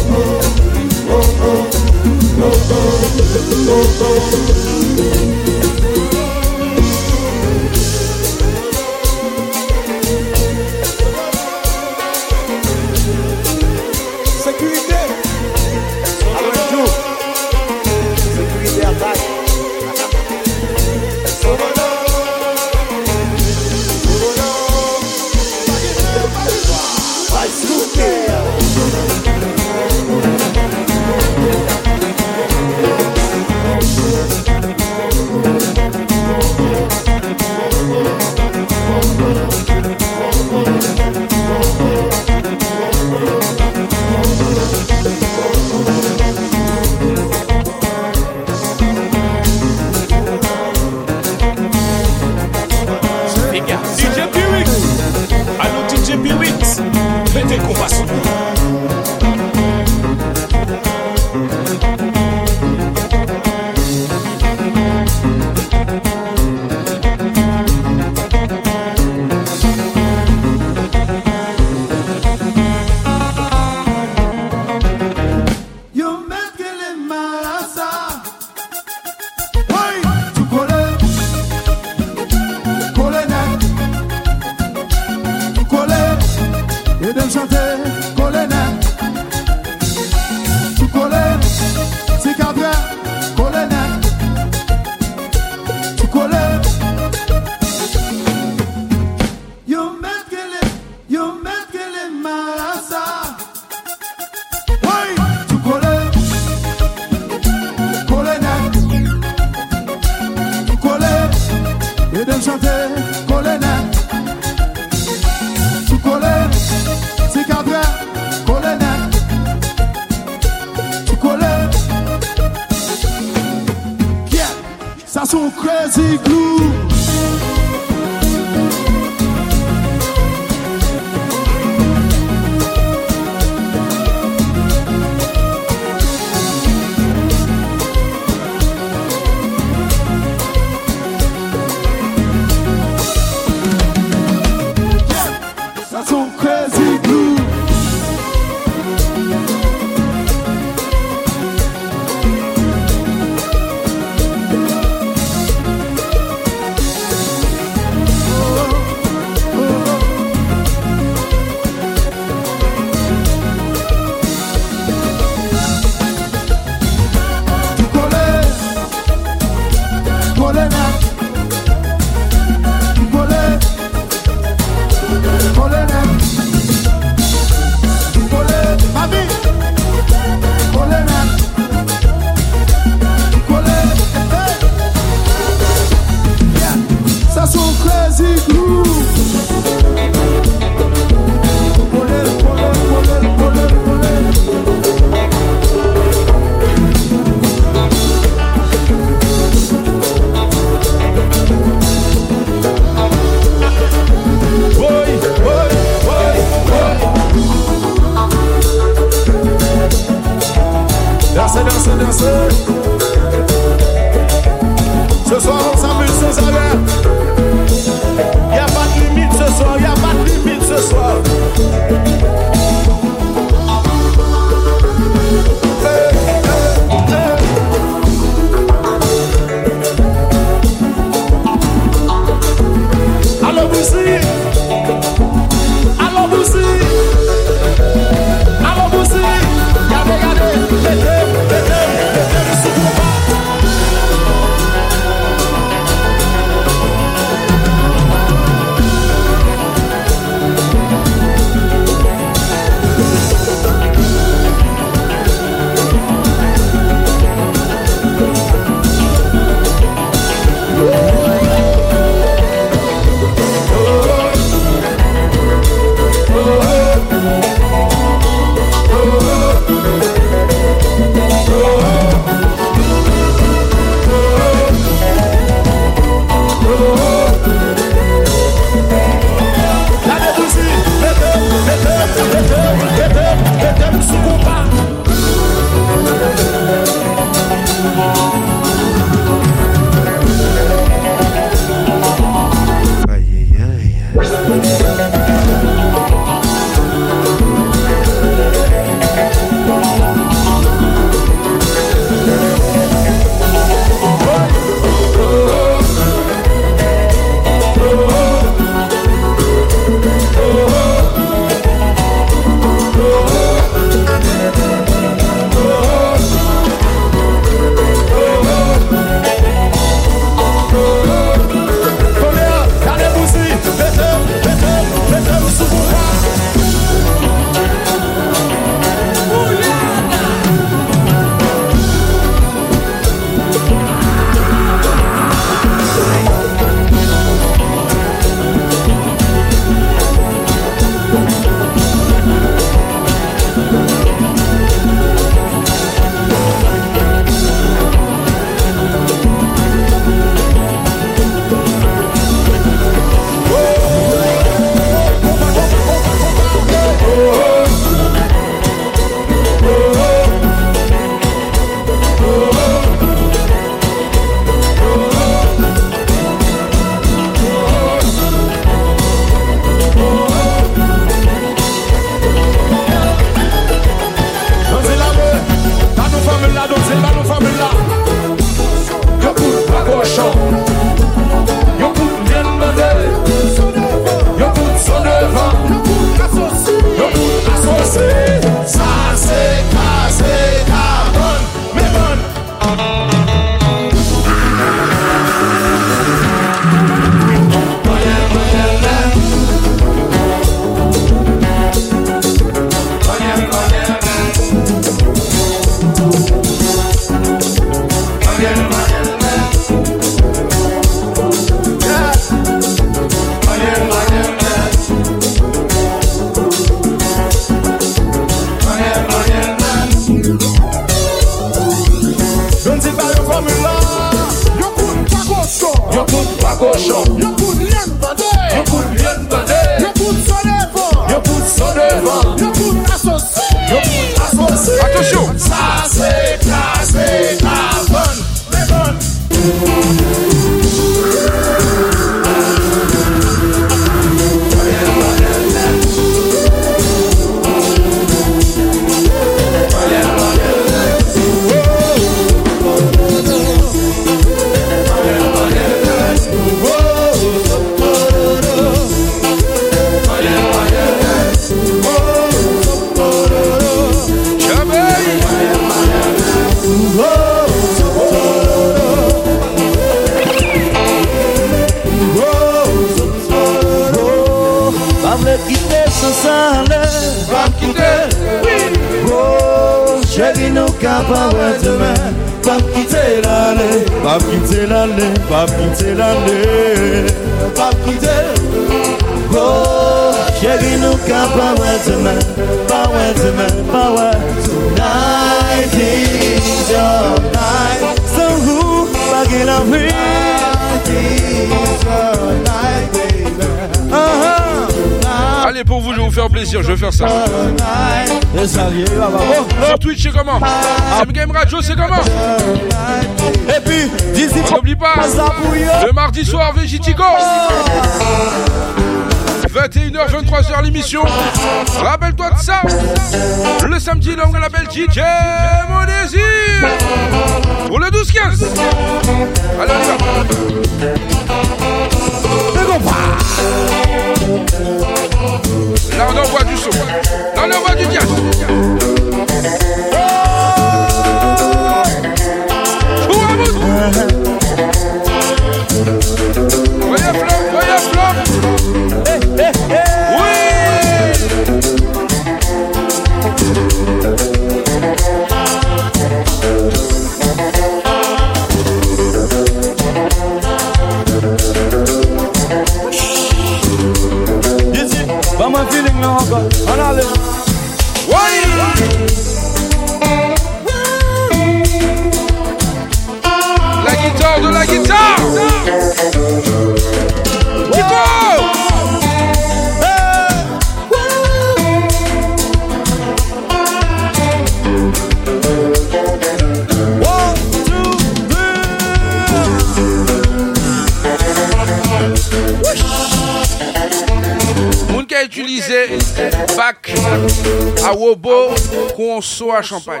[599.54, 600.00] À Champagne.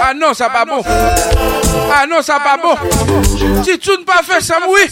[0.00, 0.82] Ah non, ça pas bon.
[1.92, 2.74] Ah non, ça pas bon.
[3.62, 4.86] Si tu ne pas fait ça, oui.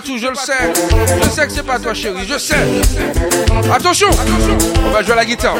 [0.00, 0.72] Pas tout, je le sais.
[1.22, 2.54] Je sais que c'est pas toi, chérie, je sais.
[3.72, 4.08] Attention,
[4.84, 5.56] on va jouer à la guitare.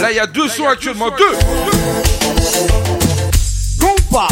[0.00, 1.36] Là, il y a deux sons actuellement, deux.
[3.80, 4.28] Compas.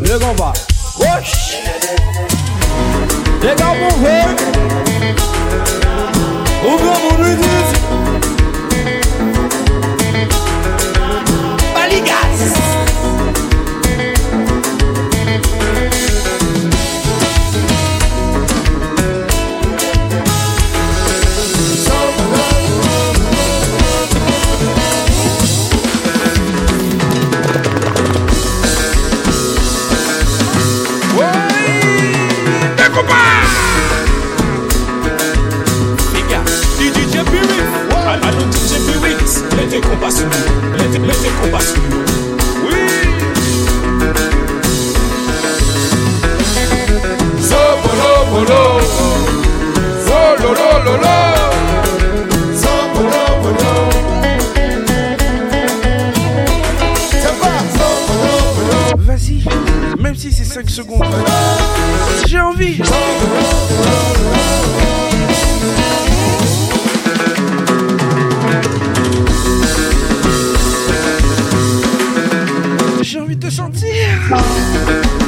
[0.00, 0.52] Le compas.
[0.98, 1.58] Wesh.
[3.42, 4.28] Les gars, mon frère.
[6.64, 7.16] Ouvre mon
[39.56, 42.04] mettez compas sur nous, mettez, mettez compas sur nous.
[42.66, 42.84] Oui.
[47.40, 48.62] So bolo bolo,
[50.06, 51.16] so lo lo lo lo,
[52.54, 53.72] so bolo bolo.
[58.98, 59.44] Vas-y,
[59.98, 61.04] même si c'est 5 secondes,
[62.26, 62.80] j'ai envie.
[73.46, 75.25] Te sentir.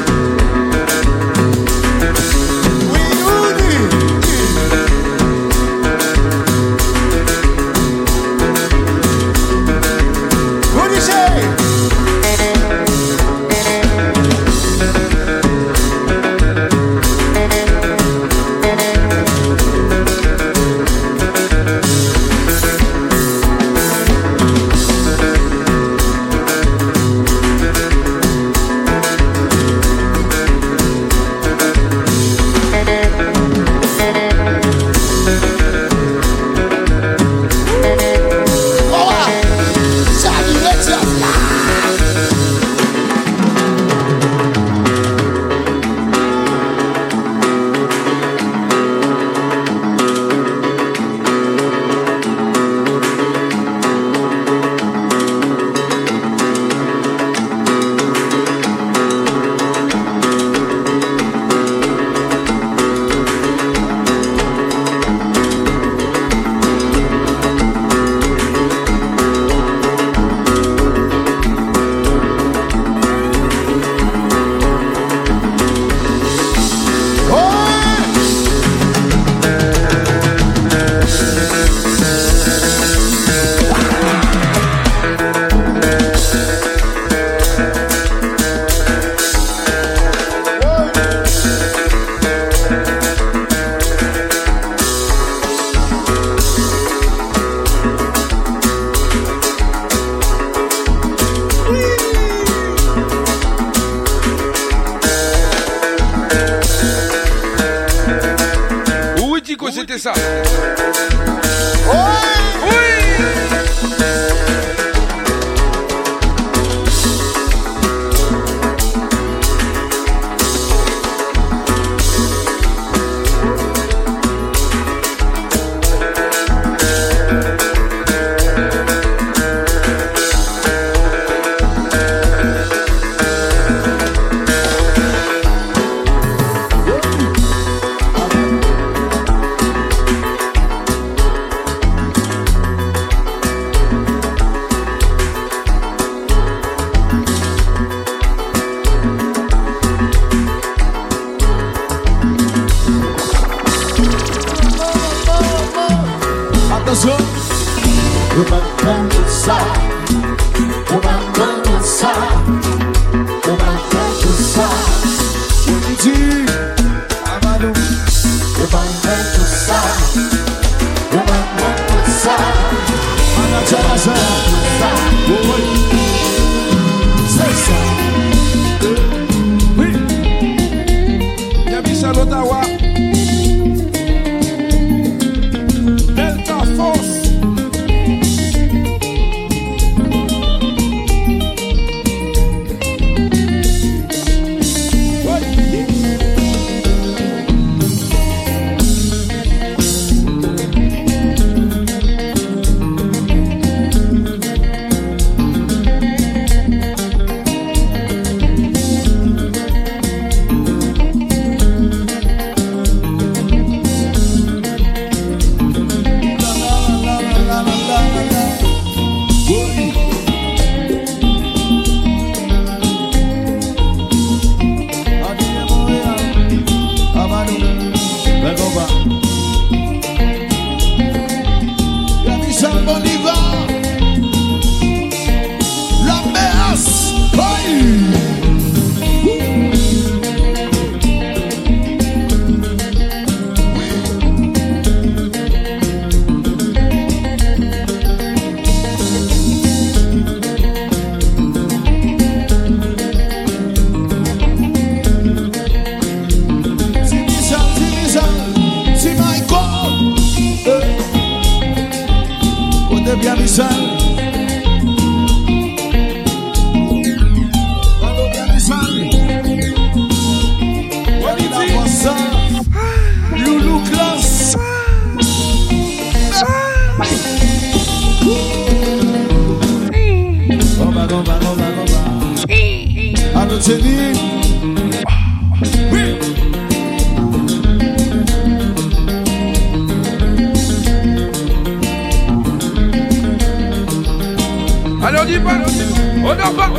[296.24, 296.70] Odoba,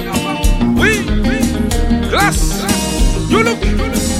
[0.75, 1.05] oui,
[2.09, 2.65] glas,
[3.29, 4.18] you look, you look.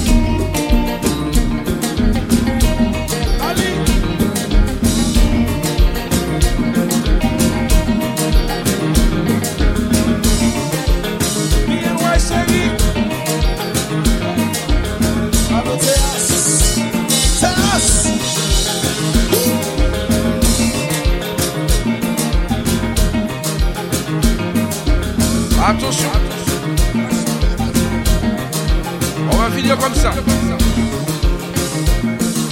[29.80, 30.12] comme ça.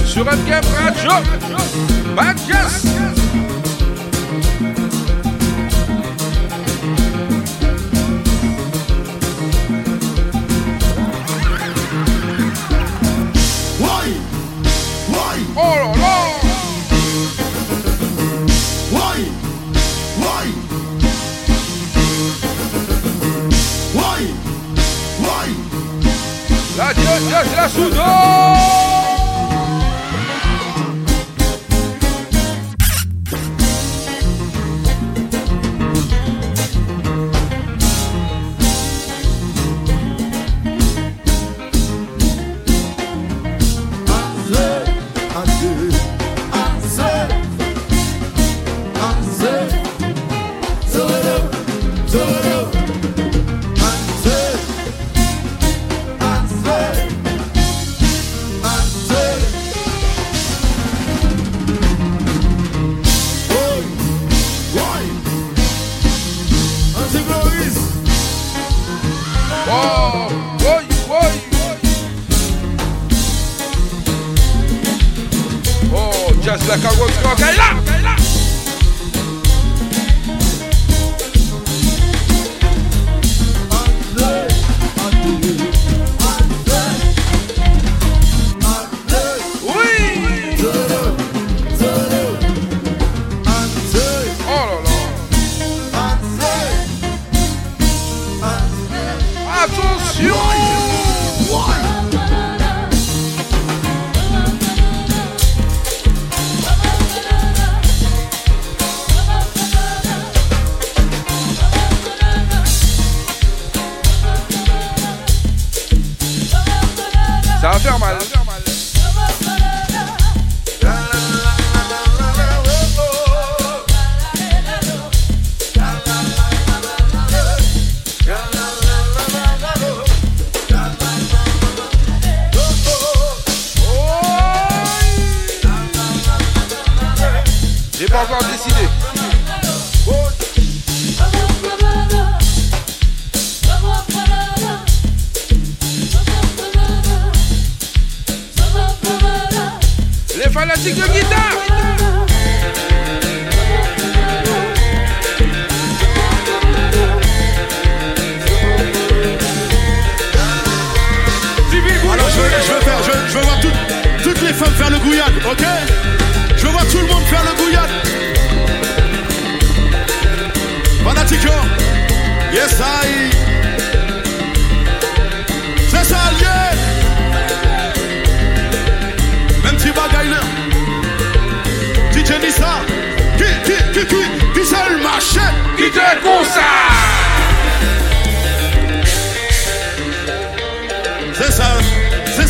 [0.05, 1.11] Sur MKM Radio,
[2.17, 2.37] Bad
[27.45, 28.88] dois, três!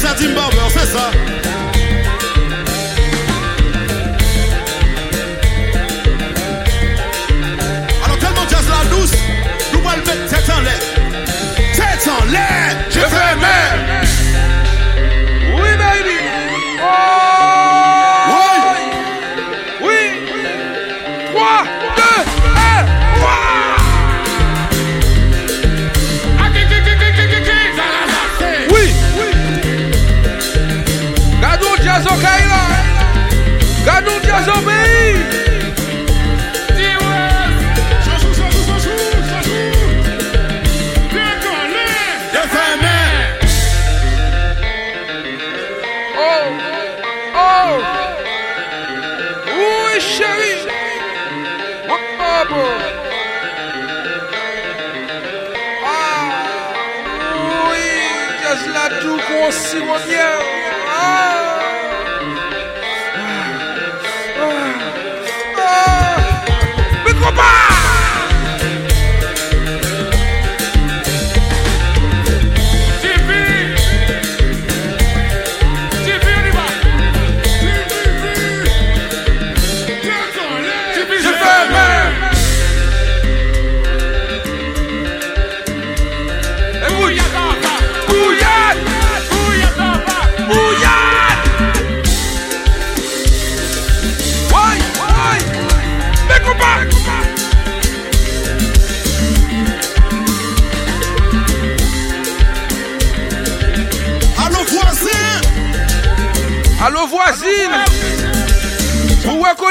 [0.09, 1.11] à Tim Barber, c'est ça.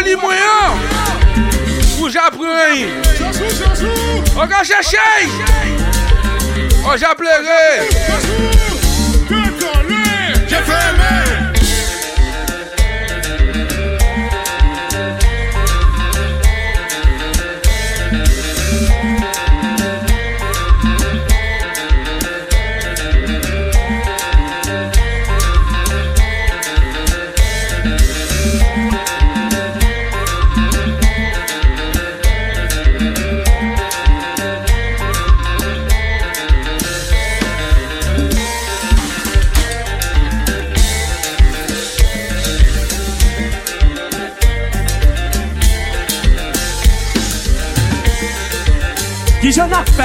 [0.08, 0.80] di mwen an
[2.00, 2.88] Ou japren yi
[4.38, 5.08] Ou ka chèche.
[5.24, 5.32] Yi
[6.86, 8.66] Ou japlere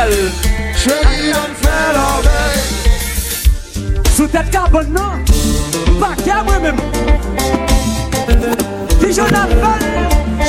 [0.03, 0.31] fel
[0.83, 2.59] Chèri an fel avèk
[4.17, 5.13] Sou tèt karbon nan
[6.01, 6.79] Bakè mwen mèm
[9.01, 9.83] Dijon an fel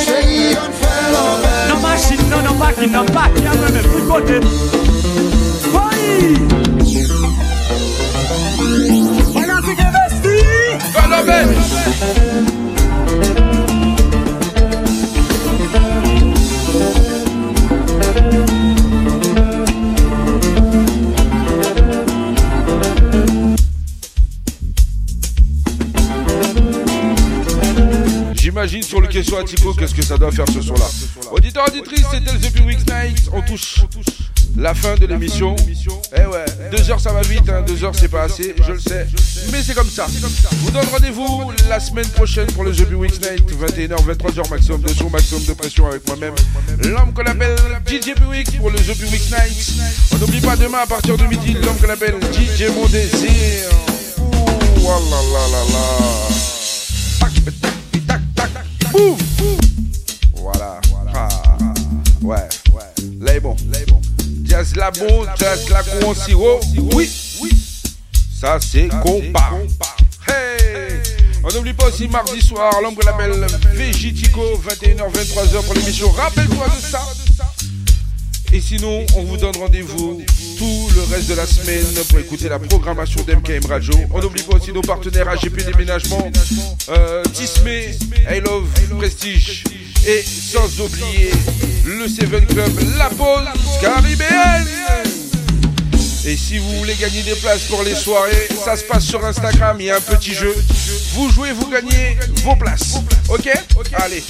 [0.06, 4.38] Chèri an fel avèk Nan machin nan nan makin nan Bakè mwen mèm Pou kote
[5.74, 6.12] Boyi
[9.38, 10.36] An an ti ke vesti
[10.98, 12.53] Fel avèk
[29.22, 30.86] qu'est-ce que ça doit faire ce soir-là.
[31.30, 33.30] Auditeur, auditrice, c'était le The Week Night.
[33.32, 33.84] On touche
[34.56, 35.54] la fin de l'émission.
[36.16, 37.62] Eh ouais, deux heures ça va vite, hein.
[37.66, 39.06] deux heures c'est pas assez, je le sais.
[39.52, 40.06] Mais c'est comme ça.
[40.52, 44.88] Vous donne rendez-vous la semaine prochaine pour le The Week Night, 21h, 23h maximum de
[44.88, 46.34] son, maximum de pression avec moi-même.
[46.84, 49.74] L'homme qu'on appelle DJ Buick pour le The Week Night.
[50.12, 53.70] On n'oublie pas demain à partir de midi, l'homme qu'on appelle DJ Mon Désir.
[54.18, 54.30] Ouh,
[54.80, 56.43] oh là là là là.
[60.36, 60.80] Voilà.
[61.14, 61.28] Ah,
[62.22, 62.36] ouais,
[62.72, 62.82] ouais.
[63.20, 63.56] Là est bon.
[64.44, 66.60] Jazz la bon, jazz la en sirop.
[66.94, 67.10] Oui,
[67.40, 67.50] oui.
[68.40, 69.50] Ça c'est compas.
[70.28, 71.00] Hey
[71.42, 76.10] On n'oublie pas aussi mardi soir, l'homme qu'on appelle Végitico, 21h, 23h pour l'émission.
[76.10, 77.00] Rappelle-toi de ça.
[78.54, 80.22] Et sinon, on vous donne rendez-vous
[80.56, 83.92] tout le reste de la semaine pour écouter la programmation d'MKM Radio.
[84.12, 86.30] On n'oublie pas aussi nos partenaires AGP Déménagement,
[86.90, 87.90] euh, Tismé,
[88.30, 89.64] I Love Prestige
[90.06, 91.32] et sans oublier
[91.84, 93.42] le Seven Club, la pause
[93.80, 94.68] caribéenne.
[96.24, 99.78] Et si vous voulez gagner des places pour les soirées, ça se passe sur Instagram,
[99.80, 100.54] il y a un petit jeu.
[101.14, 103.00] Vous jouez, vous gagnez vos places.
[103.28, 103.50] Ok?
[103.94, 104.22] Allez.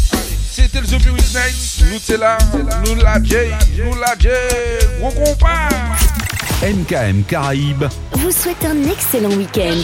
[0.55, 1.85] C'était le Week Night.
[1.91, 2.39] Nous c'est là,
[2.87, 3.35] nous la J,
[3.77, 4.29] nous la J.
[5.01, 5.69] Gros compas.
[6.63, 9.83] MKM Caraïbes vous souhaite un excellent week-end.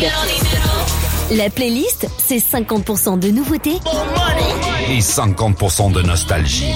[1.32, 3.80] La playlist, c'est 50% de nouveautés
[4.88, 6.72] et 50% de nostalgie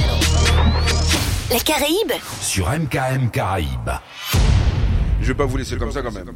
[1.52, 3.90] La Caraïbe sur MKM Caraïbes.
[5.20, 6.32] Je vais pas vous laisser comme ça quand même.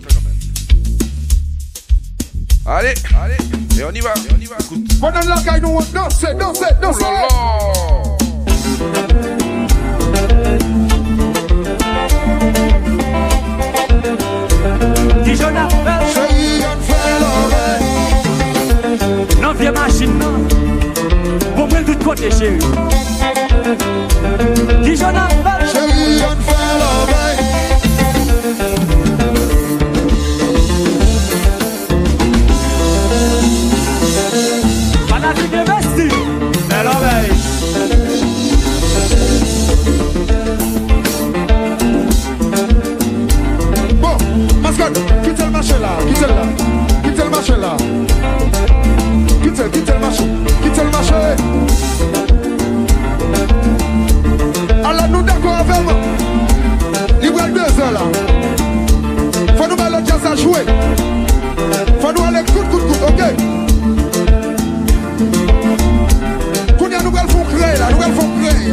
[2.71, 3.35] Allez, allez,
[3.81, 4.57] et on y va, et on y va.
[4.61, 4.87] Écoute.
[5.01, 7.03] Madame la caille, nous danser, danser, danser.
[7.31, 8.19] Oh
[15.25, 17.89] Dijon a fait, chérie, on fait l'oreille.
[19.43, 20.47] Non, vieux machine, non.
[21.57, 22.59] Bon, moi, de côté, chérie.
[24.83, 25.58] Dijon a fait.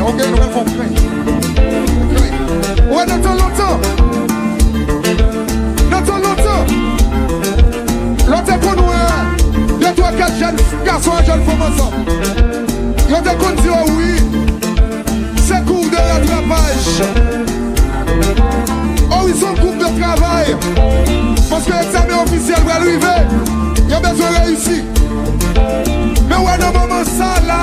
[0.06, 0.91] Ok nou el fon kwen.
[2.91, 3.80] Ouè nou ton lontan
[5.90, 6.61] Nou ton lontan
[8.30, 8.99] Lontan kon ouè
[9.82, 11.90] De to a kat jen Gason a jen fon monsan
[13.10, 14.14] Lontan kon diwa ouwi
[15.48, 16.86] Se kou de rattrapaj
[19.10, 20.53] Orison oh, koup de travay
[21.49, 23.15] Paske eksamè ofisyel wè l'uive
[23.90, 24.80] Yo bezwe reyusi
[26.30, 27.61] Mè wè nan maman sa la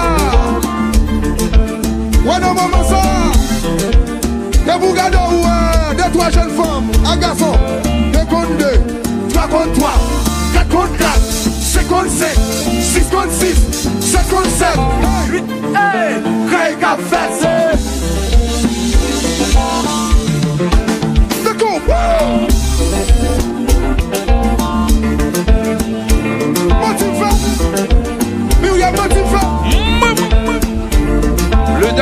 [2.24, 3.02] non, moment ça.
[4.80, 7.52] Regardez ouais, deux, trois jeunes femmes, un garçon,
[8.12, 9.94] deux contre deux, trois contre trois,
[10.52, 12.34] quatre contre quatre, cinq contre cinq,
[12.80, 13.54] six contre six,
[14.00, 14.78] sept contre sept,
[15.30, 15.44] huit,
[15.74, 17.32] hey, Craig a fait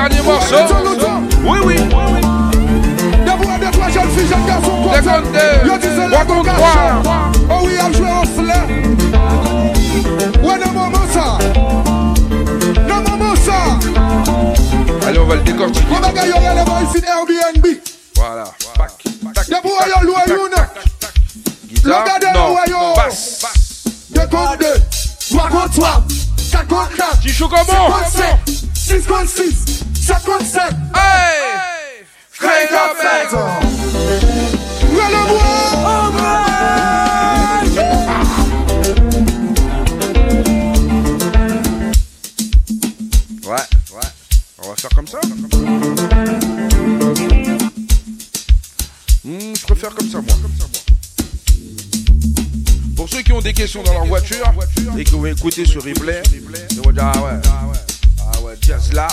[0.08, 0.56] dernier morceau.
[1.44, 1.76] Oui, oui.
[7.50, 8.66] Oh oui, à jouer en cela.
[10.42, 11.38] Ouais, non, maman, ça.
[12.88, 15.06] Non, maman, ça.
[15.06, 15.86] Allez, on va le décortiquer.
[15.90, 17.66] On va gagner les boys sur Airbnb.
[18.16, 18.44] Voilà.
[19.48, 20.34] Debout, on loue une.
[21.68, 22.04] Guitare,
[22.34, 22.56] non,
[25.28, 26.04] Trois trois
[30.24, 30.74] concept.
[30.94, 32.04] Hey!
[32.32, 32.96] Straight up
[43.44, 43.56] Ouais,
[43.92, 44.00] ouais.
[44.62, 45.18] On va faire comme ça.
[49.24, 50.36] Hmm, je préfère comme ça, moi.
[52.96, 54.52] Pour ceux qui ont des questions dans leur voiture
[54.96, 56.22] et qui vont écouter ce replay,
[56.70, 57.40] ils vont dire Ah ouais,
[58.20, 59.08] ah ouais, jazz là.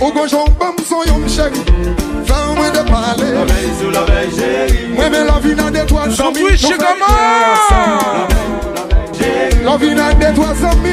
[0.00, 1.58] Ou gojon bam son yon chèri
[2.24, 3.32] Flan mwen de pale.
[3.34, 6.94] L'oreille sou l'oreille chéri Mwen men la vi nan detwa zami Nou fè kre
[9.64, 10.92] La vi nan detwa zami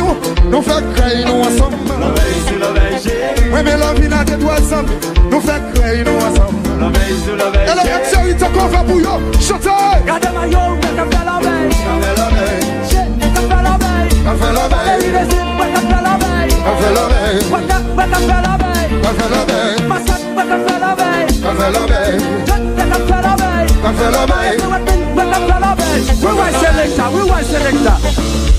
[0.50, 4.58] Nou fè kre nou asam L'oreille sou l'oreille chéri Mwen men la vi nan detwa
[4.72, 4.98] zami
[5.30, 8.74] Nou fè kre nou asam L'oreille sou l'oreille chéri E lè ek chéri te kon
[8.74, 9.20] fè pou yo?
[9.38, 9.78] Chote
[10.10, 14.38] Gade ma yo mwen ka fè l'oreille Ka fè l'oreille Che, ka fè l'oreille Ka
[14.42, 18.65] fè l'oreille Ka fè l'oreille Ka fè l'oreille Ka fè l'oreille
[19.06, 19.18] la veille.
[19.18, 19.76] Elle fait la veille.
[19.86, 20.76] Ouais, qu'elle- ouais, qu'elle fait la veille.
[20.76, 20.76] Elle fait la veille.
[20.76, 21.30] Massacre, ouais, qu'elle fait la veille.
[21.30, 22.20] Elle fait la veille.
[22.46, 23.70] Jet, ouais, qu'elle fait la veille.
[23.86, 24.58] Elle fait la veille.
[24.58, 26.04] Ouais, ouais, ouais, qu'elle fait la veille.
[26.22, 27.98] We want selector, we want selector.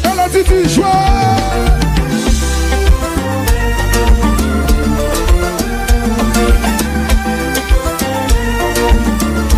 [0.04, 0.84] Elle a dit tu joues.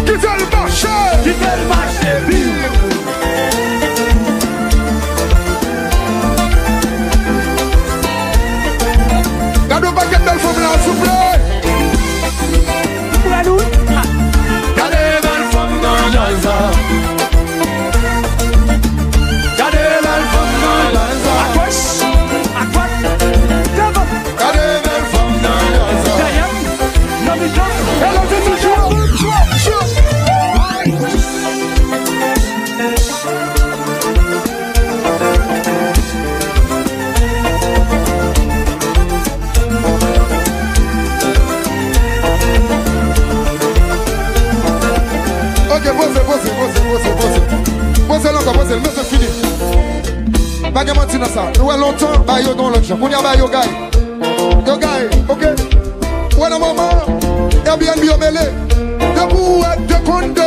[0.05, 1.98] Quittez le marché?
[48.69, 50.73] Posez l'encore, posez, le monsieur fini.
[50.73, 51.53] Pas de mentir dans ça.
[51.59, 52.99] Nous avons longtemps, bah yo dans l'autre champ.
[53.01, 53.59] On y a bah yo gay.
[54.67, 55.43] Yo gay, ok.
[56.39, 56.91] Ouais, non, maman.
[57.65, 58.51] Airbnb yo mêlé.
[59.15, 60.43] Deux pour ouais, deux contre deux.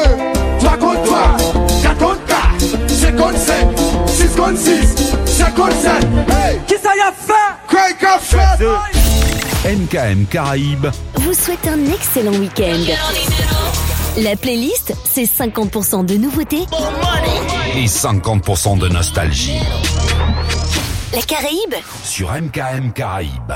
[0.60, 1.38] Trois contre trois.
[1.82, 2.60] Quatre contre quatre.
[2.88, 3.68] Cinq contre cinq.
[4.08, 4.96] Six contre six.
[5.26, 6.06] Sept contre sept.
[6.30, 6.60] Hey!
[6.68, 7.34] Qui ça y a fait?
[7.68, 9.76] Craig a fait!
[9.76, 10.88] MKM Caraïbes
[11.22, 12.84] vous souhaite un excellent week-end.
[14.18, 16.66] La playlist, c'est 50% de nouveautés
[17.74, 19.60] Et 50% de nostalgie.
[21.14, 23.54] La Caraïbe Sur MKM Caraïbes.